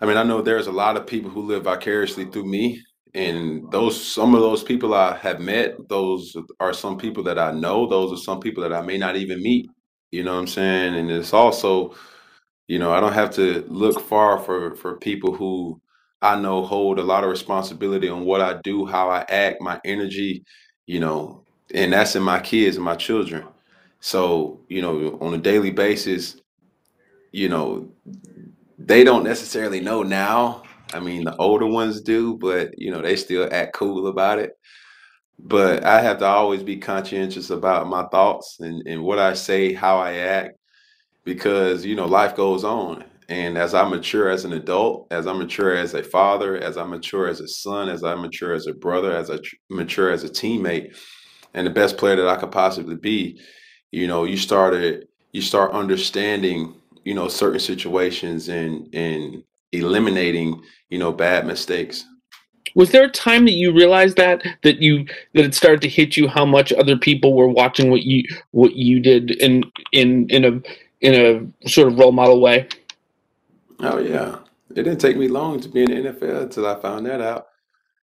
I 0.00 0.06
mean, 0.06 0.16
I 0.16 0.22
know 0.22 0.42
there's 0.42 0.68
a 0.68 0.72
lot 0.72 0.96
of 0.96 1.06
people 1.06 1.30
who 1.30 1.42
live 1.42 1.64
vicariously 1.64 2.26
through 2.26 2.46
me, 2.46 2.82
and 3.14 3.70
those 3.72 4.02
some 4.02 4.34
of 4.34 4.40
those 4.42 4.62
people 4.62 4.94
I 4.94 5.16
have 5.18 5.40
met, 5.40 5.76
those 5.88 6.36
are 6.60 6.72
some 6.72 6.98
people 6.98 7.22
that 7.24 7.38
I 7.38 7.52
know. 7.52 7.86
Those 7.86 8.12
are 8.12 8.22
some 8.22 8.40
people 8.40 8.62
that 8.62 8.72
I 8.72 8.82
may 8.82 8.98
not 8.98 9.16
even 9.16 9.42
meet. 9.42 9.68
You 10.12 10.24
know 10.24 10.34
what 10.34 10.40
I'm 10.40 10.46
saying? 10.46 10.94
And 10.94 11.10
it's 11.10 11.32
also, 11.32 11.94
you 12.68 12.78
know, 12.78 12.92
I 12.92 13.00
don't 13.00 13.12
have 13.14 13.30
to 13.32 13.64
look 13.68 14.00
far 14.00 14.38
for 14.38 14.74
for 14.76 14.96
people 14.98 15.34
who 15.34 15.80
I 16.22 16.40
know 16.40 16.64
hold 16.64 16.98
a 16.98 17.04
lot 17.04 17.24
of 17.24 17.30
responsibility 17.30 18.08
on 18.08 18.24
what 18.24 18.40
I 18.40 18.60
do, 18.62 18.86
how 18.86 19.10
I 19.10 19.24
act, 19.28 19.60
my 19.60 19.80
energy, 19.84 20.44
you 20.86 21.00
know, 21.00 21.44
and 21.74 21.92
that's 21.92 22.16
in 22.16 22.22
my 22.22 22.40
kids 22.40 22.76
and 22.76 22.84
my 22.84 22.96
children. 22.96 23.46
So, 24.00 24.60
you 24.68 24.82
know, 24.82 25.18
on 25.20 25.34
a 25.34 25.38
daily 25.38 25.70
basis, 25.70 26.36
you 27.32 27.48
know, 27.48 27.88
they 28.88 29.04
don't 29.04 29.22
necessarily 29.22 29.80
know 29.80 30.02
now. 30.02 30.62
I 30.94 31.00
mean, 31.00 31.24
the 31.24 31.36
older 31.36 31.66
ones 31.66 32.00
do, 32.00 32.38
but 32.38 32.70
you 32.78 32.90
know, 32.90 33.02
they 33.02 33.16
still 33.16 33.46
act 33.52 33.74
cool 33.74 34.08
about 34.08 34.38
it. 34.38 34.52
But 35.38 35.84
I 35.84 36.00
have 36.00 36.18
to 36.18 36.24
always 36.24 36.62
be 36.62 36.78
conscientious 36.78 37.50
about 37.50 37.86
my 37.86 38.04
thoughts 38.06 38.56
and, 38.60 38.82
and 38.86 39.04
what 39.04 39.18
I 39.18 39.34
say, 39.34 39.74
how 39.74 39.98
I 39.98 40.14
act, 40.14 40.56
because 41.24 41.84
you 41.84 41.94
know, 41.96 42.06
life 42.06 42.34
goes 42.34 42.64
on. 42.64 43.04
And 43.28 43.58
as 43.58 43.74
I 43.74 43.86
mature 43.86 44.30
as 44.30 44.46
an 44.46 44.54
adult, 44.54 45.06
as 45.10 45.26
I 45.26 45.34
mature 45.34 45.76
as 45.76 45.92
a 45.92 46.02
father, 46.02 46.56
as 46.56 46.78
I 46.78 46.84
mature 46.84 47.28
as 47.28 47.40
a 47.40 47.48
son, 47.48 47.90
as 47.90 48.02
I 48.02 48.14
mature 48.14 48.54
as 48.54 48.66
a 48.66 48.72
brother, 48.72 49.12
as 49.14 49.28
I 49.28 49.36
tr- 49.36 49.56
mature 49.68 50.10
as 50.10 50.24
a 50.24 50.30
teammate, 50.30 50.96
and 51.52 51.66
the 51.66 51.70
best 51.70 51.98
player 51.98 52.16
that 52.16 52.28
I 52.28 52.36
could 52.36 52.52
possibly 52.52 52.96
be, 52.96 53.38
you 53.92 54.06
know, 54.06 54.24
you 54.24 54.38
started 54.38 55.08
you 55.32 55.42
start 55.42 55.72
understanding 55.72 56.74
you 57.08 57.14
know 57.14 57.26
certain 57.26 57.58
situations 57.58 58.50
and 58.50 58.94
and 58.94 59.42
eliminating 59.72 60.62
you 60.90 60.98
know 60.98 61.10
bad 61.10 61.46
mistakes. 61.46 62.04
Was 62.74 62.90
there 62.90 63.04
a 63.04 63.10
time 63.10 63.46
that 63.46 63.52
you 63.52 63.72
realized 63.72 64.18
that 64.18 64.42
that 64.62 64.82
you 64.82 65.06
that 65.32 65.46
it 65.46 65.54
started 65.54 65.80
to 65.80 65.88
hit 65.88 66.18
you 66.18 66.28
how 66.28 66.44
much 66.44 66.70
other 66.70 66.98
people 66.98 67.32
were 67.32 67.48
watching 67.48 67.90
what 67.90 68.02
you 68.02 68.24
what 68.50 68.74
you 68.74 69.00
did 69.00 69.30
in 69.42 69.64
in 69.92 70.28
in 70.28 70.44
a 70.44 70.60
in 71.00 71.14
a 71.14 71.68
sort 71.68 71.88
of 71.88 71.98
role 71.98 72.12
model 72.12 72.42
way? 72.42 72.68
Oh 73.80 73.98
yeah. 73.98 74.40
It 74.68 74.82
didn't 74.82 74.98
take 74.98 75.16
me 75.16 75.28
long 75.28 75.60
to 75.60 75.68
be 75.70 75.84
in 75.84 75.90
the 75.90 76.10
nfl 76.12 76.42
until 76.42 76.66
i 76.66 76.74
found 76.74 77.06
that 77.06 77.22
out. 77.22 77.46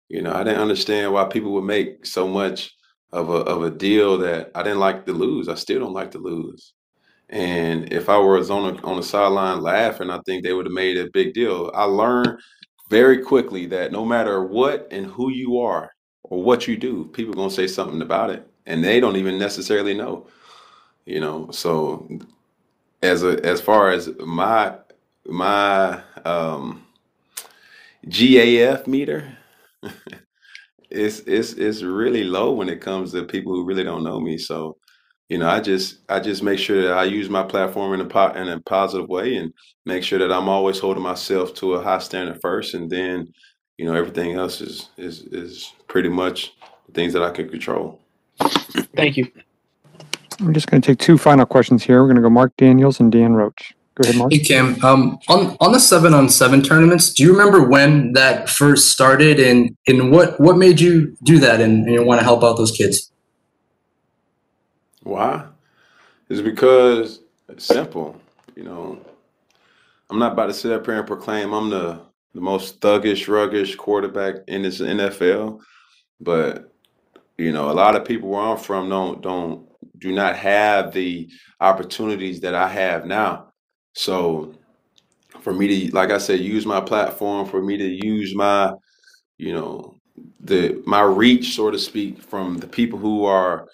You 0.08 0.22
know 0.22 0.32
i 0.32 0.42
didn't 0.42 0.62
understand 0.62 1.12
why 1.12 1.26
people 1.26 1.52
would 1.52 1.64
make 1.76 2.06
so 2.06 2.26
much 2.26 2.74
of 3.12 3.28
a 3.28 3.40
of 3.52 3.64
a 3.64 3.70
deal 3.70 4.16
that 4.18 4.50
i 4.54 4.62
didn't 4.62 4.80
like 4.86 5.04
to 5.04 5.12
lose. 5.12 5.50
I 5.50 5.56
still 5.56 5.80
don't 5.80 5.92
like 6.00 6.12
to 6.12 6.18
lose 6.18 6.72
and 7.30 7.92
if 7.92 8.08
I 8.08 8.18
was 8.18 8.50
on 8.50 8.76
a, 8.76 8.82
on 8.82 8.96
the 8.96 9.02
sideline 9.02 9.60
laughing, 9.62 10.10
I 10.10 10.20
think 10.26 10.42
they 10.42 10.52
would 10.52 10.66
have 10.66 10.72
made 10.72 10.98
a 10.98 11.10
big 11.12 11.34
deal. 11.34 11.70
I 11.74 11.84
learned 11.84 12.38
very 12.90 13.18
quickly 13.22 13.66
that 13.66 13.92
no 13.92 14.04
matter 14.04 14.44
what 14.44 14.88
and 14.90 15.06
who 15.06 15.30
you 15.30 15.58
are 15.60 15.90
or 16.24 16.42
what 16.42 16.68
you 16.68 16.76
do, 16.76 17.06
people 17.12 17.32
are 17.32 17.36
gonna 17.36 17.50
say 17.50 17.66
something 17.66 18.02
about 18.02 18.30
it, 18.30 18.46
and 18.66 18.84
they 18.84 19.00
don't 19.00 19.16
even 19.16 19.38
necessarily 19.38 19.94
know. 19.94 20.26
You 21.06 21.20
know, 21.20 21.50
so 21.50 22.08
as 23.02 23.22
a 23.22 23.44
as 23.44 23.60
far 23.60 23.90
as 23.90 24.10
my 24.20 24.76
my 25.26 26.00
um, 26.24 26.84
GAF 28.08 28.86
meter, 28.86 29.36
it's 30.90 31.20
it's 31.20 31.52
it's 31.54 31.82
really 31.82 32.24
low 32.24 32.52
when 32.52 32.68
it 32.68 32.80
comes 32.80 33.12
to 33.12 33.24
people 33.24 33.52
who 33.52 33.64
really 33.64 33.84
don't 33.84 34.04
know 34.04 34.20
me. 34.20 34.38
So 34.38 34.76
you 35.28 35.38
know, 35.38 35.48
I 35.48 35.60
just 35.60 35.98
I 36.08 36.20
just 36.20 36.42
make 36.42 36.58
sure 36.58 36.82
that 36.82 36.92
I 36.92 37.04
use 37.04 37.28
my 37.28 37.42
platform 37.42 37.94
in 37.94 38.00
a 38.00 38.04
po- 38.04 38.32
in 38.32 38.48
a 38.48 38.60
positive 38.60 39.08
way, 39.08 39.36
and 39.36 39.52
make 39.86 40.02
sure 40.02 40.18
that 40.18 40.32
I'm 40.32 40.48
always 40.48 40.78
holding 40.78 41.02
myself 41.02 41.54
to 41.54 41.74
a 41.74 41.82
high 41.82 41.98
standard 41.98 42.40
first, 42.40 42.74
and 42.74 42.90
then, 42.90 43.32
you 43.78 43.86
know, 43.86 43.94
everything 43.94 44.36
else 44.36 44.60
is 44.60 44.90
is 44.96 45.22
is 45.22 45.72
pretty 45.88 46.08
much 46.08 46.52
things 46.92 47.12
that 47.14 47.22
I 47.22 47.30
can 47.30 47.48
control. 47.48 48.00
Thank 48.96 49.16
you. 49.16 49.30
I'm 50.40 50.52
just 50.52 50.66
going 50.66 50.82
to 50.82 50.86
take 50.86 50.98
two 50.98 51.16
final 51.16 51.46
questions 51.46 51.84
here. 51.84 52.00
We're 52.00 52.08
going 52.08 52.16
to 52.16 52.22
go 52.22 52.30
Mark 52.30 52.56
Daniels 52.56 53.00
and 53.00 53.10
Dan 53.10 53.34
Roche. 53.34 53.72
Go 53.94 54.02
ahead, 54.02 54.16
Mark. 54.16 54.32
Hey, 54.32 54.40
Cam. 54.40 54.84
Um, 54.84 55.18
on 55.28 55.56
on 55.60 55.72
the 55.72 55.78
seven 55.78 56.12
on 56.12 56.28
seven 56.28 56.60
tournaments, 56.60 57.14
do 57.14 57.22
you 57.22 57.30
remember 57.30 57.66
when 57.66 58.12
that 58.12 58.50
first 58.50 58.90
started, 58.90 59.40
and 59.40 59.76
and 59.86 60.10
what 60.10 60.38
what 60.40 60.58
made 60.58 60.80
you 60.80 61.16
do 61.22 61.38
that, 61.38 61.60
and, 61.60 61.88
and 61.88 62.04
want 62.04 62.20
to 62.20 62.24
help 62.24 62.42
out 62.42 62.56
those 62.56 62.72
kids? 62.72 63.10
Why? 65.04 65.46
It's 66.28 66.40
because 66.40 67.20
it's 67.48 67.64
simple. 67.64 68.20
You 68.56 68.64
know, 68.64 68.98
I'm 70.10 70.18
not 70.18 70.32
about 70.32 70.46
to 70.46 70.54
sit 70.54 70.72
up 70.72 70.86
here 70.86 70.98
and 70.98 71.06
proclaim 71.06 71.52
I'm 71.52 71.70
the 71.70 72.00
the 72.34 72.40
most 72.40 72.80
thuggish, 72.80 73.28
ruggish 73.28 73.76
quarterback 73.76 74.36
in 74.48 74.62
this 74.62 74.80
NFL, 74.80 75.60
but 76.20 76.72
you 77.38 77.52
know, 77.52 77.70
a 77.70 77.72
lot 77.72 77.94
of 77.94 78.04
people 78.04 78.30
where 78.30 78.42
I'm 78.42 78.56
from 78.56 78.88
don't 78.88 79.22
don't 79.22 79.68
do 79.98 80.12
not 80.12 80.36
have 80.36 80.92
the 80.92 81.28
opportunities 81.60 82.40
that 82.40 82.54
I 82.54 82.68
have 82.68 83.06
now. 83.06 83.52
So 83.92 84.54
for 85.40 85.52
me 85.52 85.88
to, 85.88 85.94
like 85.94 86.10
I 86.10 86.18
said, 86.18 86.40
use 86.40 86.66
my 86.66 86.80
platform, 86.80 87.46
for 87.46 87.62
me 87.62 87.76
to 87.76 87.86
use 87.86 88.34
my, 88.34 88.72
you 89.36 89.52
know, 89.52 89.96
the 90.40 90.82
my 90.86 91.02
reach, 91.02 91.54
so 91.54 91.70
to 91.70 91.78
speak, 91.78 92.22
from 92.22 92.58
the 92.58 92.66
people 92.66 92.98
who 92.98 93.24
are 93.24 93.68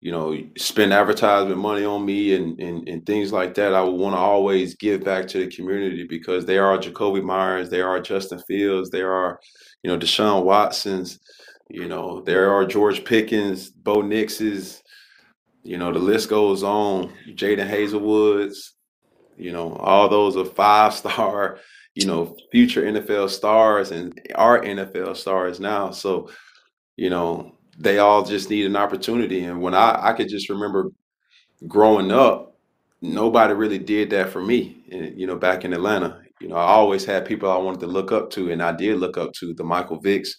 you 0.00 0.10
know, 0.12 0.36
spend 0.56 0.92
advertisement 0.92 1.58
money 1.58 1.84
on 1.84 2.04
me 2.06 2.34
and, 2.34 2.58
and, 2.58 2.88
and 2.88 3.04
things 3.04 3.32
like 3.32 3.54
that, 3.54 3.74
I 3.74 3.82
would 3.82 4.00
want 4.00 4.14
to 4.14 4.18
always 4.18 4.74
give 4.76 5.04
back 5.04 5.26
to 5.28 5.40
the 5.40 5.54
community 5.54 6.06
because 6.08 6.46
they 6.46 6.58
are 6.58 6.78
Jakobi 6.78 7.22
Meyers, 7.22 7.68
they 7.68 7.82
are 7.82 8.00
Justin 8.00 8.40
Fields, 8.48 8.90
there 8.90 9.12
are, 9.12 9.38
you 9.82 9.90
know, 9.90 9.98
Deshaun 9.98 10.44
Watsons, 10.44 11.18
you 11.68 11.86
know, 11.86 12.22
there 12.22 12.50
are 12.52 12.64
George 12.64 13.04
Pickens, 13.04 13.70
Bo 13.70 13.96
Nixes, 14.02 14.80
you 15.62 15.76
know, 15.76 15.92
the 15.92 15.98
list 15.98 16.30
goes 16.30 16.62
on, 16.62 17.12
Jadon 17.34 17.68
Haselwood's, 17.68 18.74
You 19.36 19.52
know, 19.52 19.74
all 19.74 20.08
those 20.08 20.36
are 20.36 20.44
five 20.44 20.94
star, 20.94 21.58
you 21.94 22.06
know, 22.06 22.36
future 22.52 22.82
NFL 22.82 23.30
stars 23.30 23.90
and 23.90 24.18
are 24.34 24.62
NFL 24.62 25.16
stars 25.16 25.60
now. 25.60 25.90
So, 25.90 26.30
you 26.96 27.10
know, 27.10 27.58
they 27.80 27.98
all 27.98 28.24
just 28.24 28.50
need 28.50 28.66
an 28.66 28.76
opportunity. 28.76 29.44
And 29.44 29.62
when 29.62 29.74
I, 29.74 30.10
I 30.10 30.14
could 30.14 30.28
just 30.30 30.50
remember 30.50 30.90
growing 31.66 32.10
up, 32.10 32.56
nobody 33.02 33.54
really 33.54 33.78
did 33.78 34.10
that 34.10 34.30
for 34.30 34.42
me. 34.42 34.84
eh, 34.90 35.10
You 35.16 35.26
know, 35.26 35.36
back 35.36 35.64
in 35.64 35.72
Atlanta, 35.72 36.22
you 36.40 36.48
know, 36.48 36.56
I 36.56 36.66
always 36.68 37.04
had 37.04 37.26
people 37.26 37.50
I 37.50 37.58
wanted 37.58 37.80
to 37.80 37.86
look 37.86 38.12
up 38.12 38.30
to, 38.32 38.50
and 38.50 38.62
I 38.62 38.72
did 38.72 38.98
look 38.98 39.18
up 39.18 39.32
to 39.34 39.54
the 39.54 39.64
Michael 39.64 40.00
Vicks, 40.02 40.30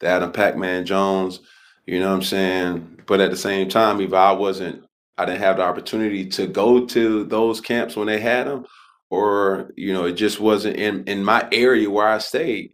the 0.00 0.06
Adam 0.08 0.32
Pac-Man 0.32 0.84
Jones. 0.86 1.40
You 1.86 2.00
know 2.00 2.08
what 2.10 2.16
I'm 2.16 2.22
saying? 2.22 3.00
But 3.06 3.20
at 3.20 3.30
the 3.30 3.36
same 3.36 3.68
time, 3.68 4.00
if 4.00 4.12
I 4.12 4.32
wasn't, 4.32 4.84
I 5.16 5.24
didn't 5.24 5.40
have 5.40 5.56
the 5.56 5.64
opportunity 5.64 6.26
to 6.26 6.46
go 6.46 6.86
to 6.86 7.24
those 7.24 7.60
camps 7.60 7.96
when 7.96 8.06
they 8.06 8.20
had 8.20 8.46
them, 8.46 8.66
or 9.10 9.72
you 9.76 9.92
know, 9.92 10.04
it 10.04 10.12
just 10.12 10.38
wasn't 10.38 10.76
in 10.76 11.04
in 11.04 11.24
my 11.24 11.48
area 11.50 11.90
where 11.90 12.06
I 12.08 12.18
stayed. 12.18 12.72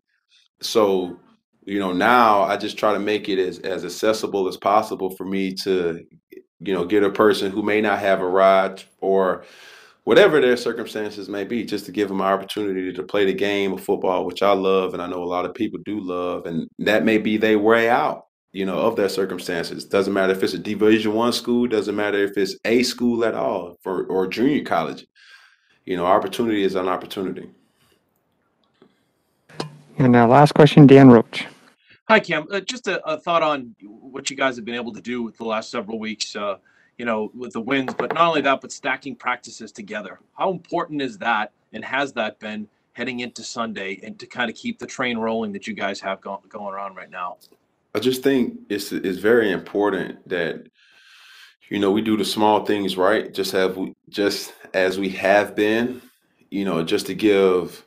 So, 0.61 1.19
you 1.65 1.79
know, 1.79 1.93
now 1.93 2.43
I 2.43 2.57
just 2.57 2.77
try 2.79 2.93
to 2.93 2.99
make 2.99 3.29
it 3.29 3.39
as 3.39 3.59
as 3.61 3.85
accessible 3.85 4.49
as 4.49 4.57
possible 4.57 5.11
for 5.11 5.25
me 5.25 5.53
to, 5.65 6.05
you 6.61 6.75
know, 6.75 6.85
get 6.85 7.03
a 7.03 7.11
person 7.11 7.51
who 7.51 7.63
may 7.63 7.81
not 7.81 7.99
have 8.01 8.21
a 8.21 8.29
ride 8.29 8.83
or 9.01 9.45
whatever 10.05 10.41
their 10.41 10.57
circumstances 10.57 11.29
may 11.29 11.45
be, 11.45 11.65
just 11.65 11.87
to 11.87 11.93
give 11.93 12.09
them 12.09 12.21
an 12.21 12.27
opportunity 12.27 12.93
to 12.93 13.03
play 13.03 13.25
the 13.25 13.33
game 13.33 13.73
of 13.73 13.83
football, 13.83 14.27
which 14.27 14.43
I 14.43 14.53
love, 14.53 14.93
and 14.93 15.03
I 15.03 15.07
know 15.07 15.23
a 15.23 15.25
lot 15.25 15.47
of 15.47 15.55
people 15.55 15.81
do 15.85 15.99
love, 15.99 16.45
and 16.45 16.69
that 16.79 17.05
may 17.05 17.17
be 17.17 17.39
their 17.39 17.59
way 17.59 17.89
out, 17.89 18.27
you 18.53 18.67
know, 18.67 18.79
of 18.79 18.97
their 18.97 19.09
circumstances. 19.09 19.87
Doesn't 19.87 20.13
matter 20.13 20.35
if 20.35 20.43
it's 20.43 20.53
a 20.53 20.59
Division 20.59 21.15
One 21.15 21.33
school, 21.33 21.67
doesn't 21.67 21.97
matter 21.97 22.23
if 22.23 22.37
it's 22.37 22.57
a 22.67 22.83
school 22.83 23.25
at 23.25 23.35
all, 23.35 23.79
for 23.83 24.05
or 24.05 24.27
junior 24.27 24.63
college. 24.63 25.07
You 25.87 25.97
know, 25.97 26.05
opportunity 26.05 26.65
is 26.65 26.75
an 26.75 26.89
opportunity. 26.89 27.51
And 29.97 30.13
now 30.13 30.27
last 30.27 30.53
question, 30.53 30.87
Dan 30.87 31.09
Roche. 31.09 31.47
Hi, 32.09 32.21
Cam. 32.21 32.47
Uh, 32.51 32.61
just 32.61 32.87
a, 32.87 33.03
a 33.07 33.19
thought 33.19 33.43
on 33.43 33.75
what 33.83 34.29
you 34.31 34.37
guys 34.37 34.57
have 34.57 34.65
been 34.65 34.75
able 34.75 34.93
to 34.93 35.01
do 35.01 35.23
with 35.23 35.37
the 35.39 35.45
last 35.45 35.71
several 35.71 35.99
weeks. 35.99 36.37
Uh, 36.37 36.57
you 36.99 37.05
know, 37.05 37.31
with 37.35 37.53
the 37.53 37.61
wins, 37.61 37.93
but 37.95 38.15
not 38.15 38.29
only 38.29 38.41
that, 38.43 38.61
but 38.61 38.71
stacking 38.71 39.17
practices 39.17 39.73
together. 39.73 40.21
How 40.39 40.51
important 40.51 41.03
is 41.03 41.19
that, 41.19 41.51
and 41.73 41.85
has 41.85 42.13
that 42.13 42.39
been 42.39 42.69
heading 42.93 43.21
into 43.21 43.43
Sunday, 43.43 43.99
and 44.05 44.19
to 44.21 44.27
kind 44.27 44.49
of 44.49 44.57
keep 44.57 44.79
the 44.79 44.87
train 44.87 45.19
rolling 45.19 45.51
that 45.53 45.67
you 45.67 45.75
guys 45.75 46.01
have 46.01 46.21
go- 46.21 46.43
going 46.49 46.77
on 46.77 46.95
right 46.95 47.11
now? 47.11 47.39
I 47.95 48.01
just 48.01 48.23
think 48.23 48.61
it's 48.69 48.93
it's 48.93 49.19
very 49.19 49.51
important 49.51 50.29
that 50.29 50.67
you 51.69 51.79
know 51.79 51.91
we 51.91 52.03
do 52.03 52.17
the 52.17 52.25
small 52.25 52.65
things 52.65 52.97
right, 52.97 53.33
just 53.33 53.51
have 53.53 53.77
we 53.77 53.95
just 54.09 54.53
as 54.73 54.99
we 54.99 55.09
have 55.11 55.57
been, 55.57 56.01
you 56.51 56.65
know, 56.65 56.85
just 56.85 57.07
to 57.07 57.15
give 57.15 57.85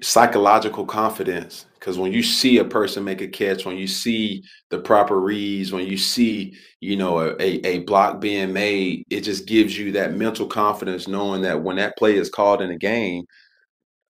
psychological 0.00 0.86
confidence. 0.86 1.66
Because 1.84 1.98
when 1.98 2.14
you 2.14 2.22
see 2.22 2.56
a 2.56 2.64
person 2.64 3.04
make 3.04 3.20
a 3.20 3.28
catch, 3.28 3.66
when 3.66 3.76
you 3.76 3.86
see 3.86 4.42
the 4.70 4.78
proper 4.78 5.20
reads, 5.20 5.70
when 5.70 5.86
you 5.86 5.98
see 5.98 6.56
you 6.80 6.96
know 6.96 7.20
a, 7.20 7.36
a, 7.38 7.80
block 7.80 8.22
being 8.22 8.54
made, 8.54 9.04
it 9.10 9.20
just 9.20 9.44
gives 9.44 9.76
you 9.76 9.92
that 9.92 10.14
mental 10.14 10.46
confidence, 10.46 11.06
knowing 11.06 11.42
that 11.42 11.62
when 11.62 11.76
that 11.76 11.98
play 11.98 12.16
is 12.16 12.30
called 12.30 12.62
in 12.62 12.70
a 12.70 12.78
game, 12.78 13.24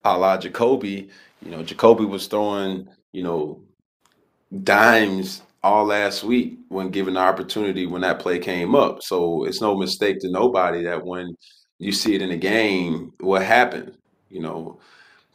a 0.05 0.17
la 0.17 0.37
Jakobi, 0.37 1.09
you 1.43 1.51
know, 1.51 1.63
Jakobi 1.63 2.07
was 2.07 2.27
throwing, 2.27 2.87
you 3.11 3.23
know, 3.23 3.61
dimes 4.63 5.41
all 5.61 5.83
last 5.83 6.23
week 6.23 6.57
when 6.69 6.91
given 6.91 7.15
the 7.15 7.19
opportunity 7.19 7.87
when 7.87 8.03
that 8.03 8.19
play 8.19 8.39
came 8.39 8.73
up. 8.73 9.03
So 9.03 9.43
it's 9.43 9.59
no 9.59 9.75
mistake 9.75 10.21
to 10.21 10.31
nobody 10.31 10.81
that 10.83 11.05
when 11.05 11.35
you 11.79 11.91
see 11.91 12.15
it 12.15 12.21
in 12.21 12.31
a 12.31 12.37
game, 12.37 13.11
what 13.19 13.41
happened? 13.41 13.97
You 14.29 14.39
know, 14.39 14.79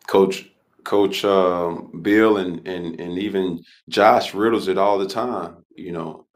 Coach 0.07 0.51
Coach 0.85 1.25
um, 1.25 2.01
Bill 2.03 2.39
and 2.39 2.67
and 2.67 3.01
and 3.01 3.19
even 3.19 3.63
Josh 3.89 4.35
riddles 4.35 4.69
it 4.69 4.79
all 4.79 4.99
the 4.99 5.09
time. 5.09 5.65
You 5.75 5.93
know, 5.93 6.27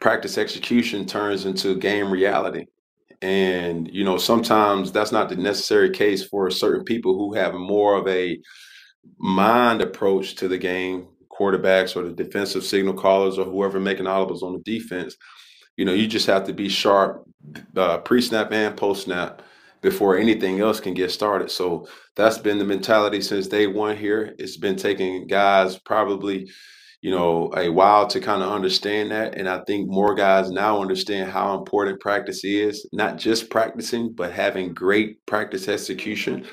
practice 0.00 0.38
execution 0.38 1.06
turns 1.06 1.46
into 1.46 1.76
game 1.76 2.10
reality. 2.10 2.66
And 3.22 3.88
you 3.90 4.04
know, 4.04 4.18
sometimes 4.18 4.92
that's 4.92 5.12
not 5.12 5.28
the 5.28 5.36
necessary 5.36 5.90
case 5.90 6.24
for 6.26 6.50
certain 6.50 6.84
people 6.84 7.14
who 7.14 7.34
have 7.34 7.54
more 7.54 7.96
of 7.96 8.06
a 8.08 8.38
mind 9.18 9.80
approach 9.80 10.34
to 10.36 10.48
the 10.48 10.58
game, 10.58 11.08
quarterbacks 11.30 11.96
or 11.96 12.02
the 12.02 12.12
defensive 12.12 12.64
signal 12.64 12.94
callers 12.94 13.38
or 13.38 13.44
whoever 13.44 13.80
making 13.80 14.06
audibles 14.06 14.42
on 14.42 14.52
the 14.52 14.60
defense. 14.60 15.16
You 15.76 15.84
know, 15.84 15.92
you 15.92 16.06
just 16.06 16.26
have 16.26 16.44
to 16.44 16.52
be 16.52 16.68
sharp 16.68 17.24
uh, 17.76 17.98
pre-snap 17.98 18.52
and 18.52 18.76
post-snap 18.76 19.42
before 19.84 20.16
anything 20.16 20.60
else 20.60 20.80
can 20.80 20.94
get 20.94 21.10
started. 21.12 21.50
So 21.50 21.86
that's 22.16 22.38
been 22.38 22.58
the 22.58 22.64
mentality 22.64 23.20
since 23.20 23.46
day 23.46 23.66
one 23.66 23.98
here. 23.98 24.34
It's 24.38 24.56
been 24.56 24.76
taking 24.76 25.26
guys 25.26 25.78
probably, 25.78 26.50
you 27.02 27.10
know, 27.10 27.52
a 27.54 27.68
while 27.68 28.06
to 28.06 28.18
kind 28.18 28.42
of 28.42 28.50
understand 28.50 29.10
that. 29.10 29.34
And 29.36 29.46
I 29.46 29.60
think 29.66 29.86
more 29.90 30.14
guys 30.14 30.50
now 30.50 30.80
understand 30.80 31.30
how 31.30 31.58
important 31.58 32.00
practice 32.00 32.44
is, 32.44 32.88
not 32.94 33.18
just 33.18 33.50
practicing, 33.50 34.14
but 34.14 34.32
having 34.32 34.72
great 34.72 35.24
practice 35.26 35.68
execution. 35.68 36.46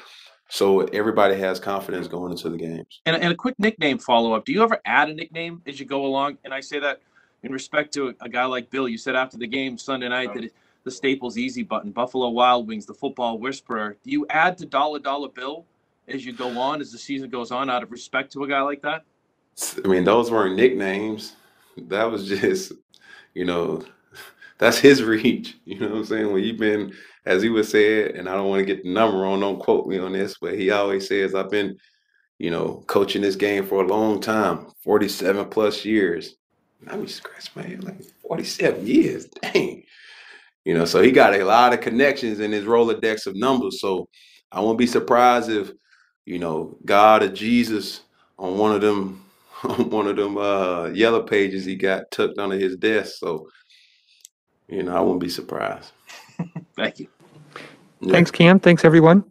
So 0.50 0.82
everybody 0.82 1.36
has 1.38 1.58
confidence 1.58 2.10
going 2.10 2.34
into 2.34 2.50
the 2.50 2.58
games. 2.58 3.00
And, 3.06 3.16
and 3.16 3.32
a 3.32 3.36
quick 3.36 3.56
nickname 3.58 3.98
follow 3.98 4.34
up. 4.34 4.44
Do 4.44 4.52
you 4.52 4.62
ever 4.62 4.82
add 4.84 5.10
a 5.10 5.14
nickname 5.14 5.62
as 5.66 5.80
you 5.80 5.86
go 5.86 6.06
along? 6.06 6.38
And 6.44 6.54
I 6.54 6.60
say 6.60 6.80
that 6.80 7.00
in 7.44 7.54
respect 7.54 7.94
to 7.94 8.14
a, 8.20 8.28
guy 8.28 8.44
like 8.44 8.70
Bill. 8.70 8.90
You 8.90 8.98
said 8.98 9.16
after 9.16 9.38
the 9.38 9.48
game 9.48 9.78
Sunday 9.78 10.10
night 10.10 10.34
that 10.34 10.52
the 10.84 10.92
Staples 10.92 11.38
Easy 11.38 11.64
button, 11.64 11.92
Buffalo 11.92 12.30
Wild 12.30 12.68
Wings, 12.68 12.86
the 12.86 12.94
Football 12.94 13.38
Whisperer. 13.38 13.98
Do 14.04 14.12
you 14.12 14.26
add 14.30 14.58
to 14.60 14.66
Dollar 14.66 15.00
Dollar 15.00 15.30
Bill 15.30 15.66
as 16.08 16.26
you 16.26 16.34
go 16.34 16.60
on, 16.60 16.82
as 16.82 16.92
the 16.92 16.98
season 16.98 17.30
goes 17.30 17.52
on, 17.52 17.70
out 17.70 17.84
of 17.84 17.92
respect 17.92 18.32
to 18.34 18.44
a 18.44 18.48
guy 18.48 18.62
like 18.62 18.82
that? 18.82 19.04
I 19.84 19.88
mean, 19.88 20.04
those 20.04 20.32
weren't 20.32 20.56
nicknames. 20.56 21.36
That 21.78 22.06
was 22.06 22.28
just, 22.28 22.74
you 23.34 23.46
know, 23.46 23.84
that's 24.58 24.80
his 24.80 25.04
reach. 25.04 25.58
You 25.66 25.80
know 25.80 25.90
what 25.90 25.98
I'm 25.98 26.06
saying? 26.06 26.32
When 26.32 26.44
you've 26.44 26.60
been, 26.60 26.94
as 27.26 27.44
he 27.44 27.50
would 27.50 27.66
say 27.66 28.12
and 28.12 28.28
I 28.28 28.34
don't 28.34 28.50
want 28.50 28.60
to 28.60 28.66
get 28.66 28.84
the 28.84 28.92
number 28.92 29.20
wrong, 29.20 29.40
don't 29.40 29.60
quote 29.60 29.88
me 29.88 30.00
on 30.00 30.14
this, 30.14 30.38
but 30.42 30.58
he 30.58 30.72
always 30.72 31.08
says, 31.08 31.36
I've 31.36 31.52
been, 31.52 31.78
you 32.40 32.50
know, 32.50 32.84
coaching 32.88 33.22
this 33.22 33.36
game 33.36 33.66
for 33.66 33.84
a 33.84 33.88
long 33.88 34.20
time, 34.20 34.68
47 34.84 35.50
plus 35.50 35.86
years. 35.86 36.36
I 36.90 36.98
mean, 36.98 37.08
scratch 37.08 37.56
my 37.56 37.62
head 37.62 37.84
like 37.84 38.02
47 38.28 38.88
years. 38.88 39.26
Dang. 39.26 39.84
You 40.66 40.76
know, 40.76 40.86
so 40.86 41.02
he 41.02 41.12
got 41.12 41.34
a 41.34 41.44
lot 41.44 41.74
of 41.74 41.82
connections 41.82 42.40
in 42.40 42.52
his 42.52 42.66
Rolodex 42.66 43.26
of 43.26 43.36
numbers. 43.36 43.82
So 43.82 44.08
I 44.52 44.60
won't 44.60 44.78
be 44.78 44.88
surprised 44.88 45.50
if, 45.50 45.72
you 46.26 46.40
know, 46.40 46.78
God 46.86 47.24
or 47.24 47.30
Jesus 47.30 48.02
on 48.38 48.58
one 48.58 48.72
of 48.72 48.82
them 48.82 49.26
on 49.64 49.90
one 49.90 50.08
of 50.08 50.16
them 50.16 50.38
uh 50.38 50.88
yellow 50.88 51.22
pages 51.24 51.66
he 51.66 51.76
got 51.76 52.10
tucked 52.12 52.38
under 52.38 52.58
his 52.58 52.76
desk. 52.78 53.16
So, 53.18 53.48
you 54.68 54.84
know, 54.84 54.96
I 54.96 55.02
wouldn't 55.02 55.22
be 55.22 55.30
surprised. 55.30 55.92
Thank 56.76 57.00
you. 57.00 57.08
Yeah. 58.02 58.14
Thanks, 58.14 58.32
Cam. 58.32 58.60
Thanks, 58.60 58.86
everyone. 58.86 59.31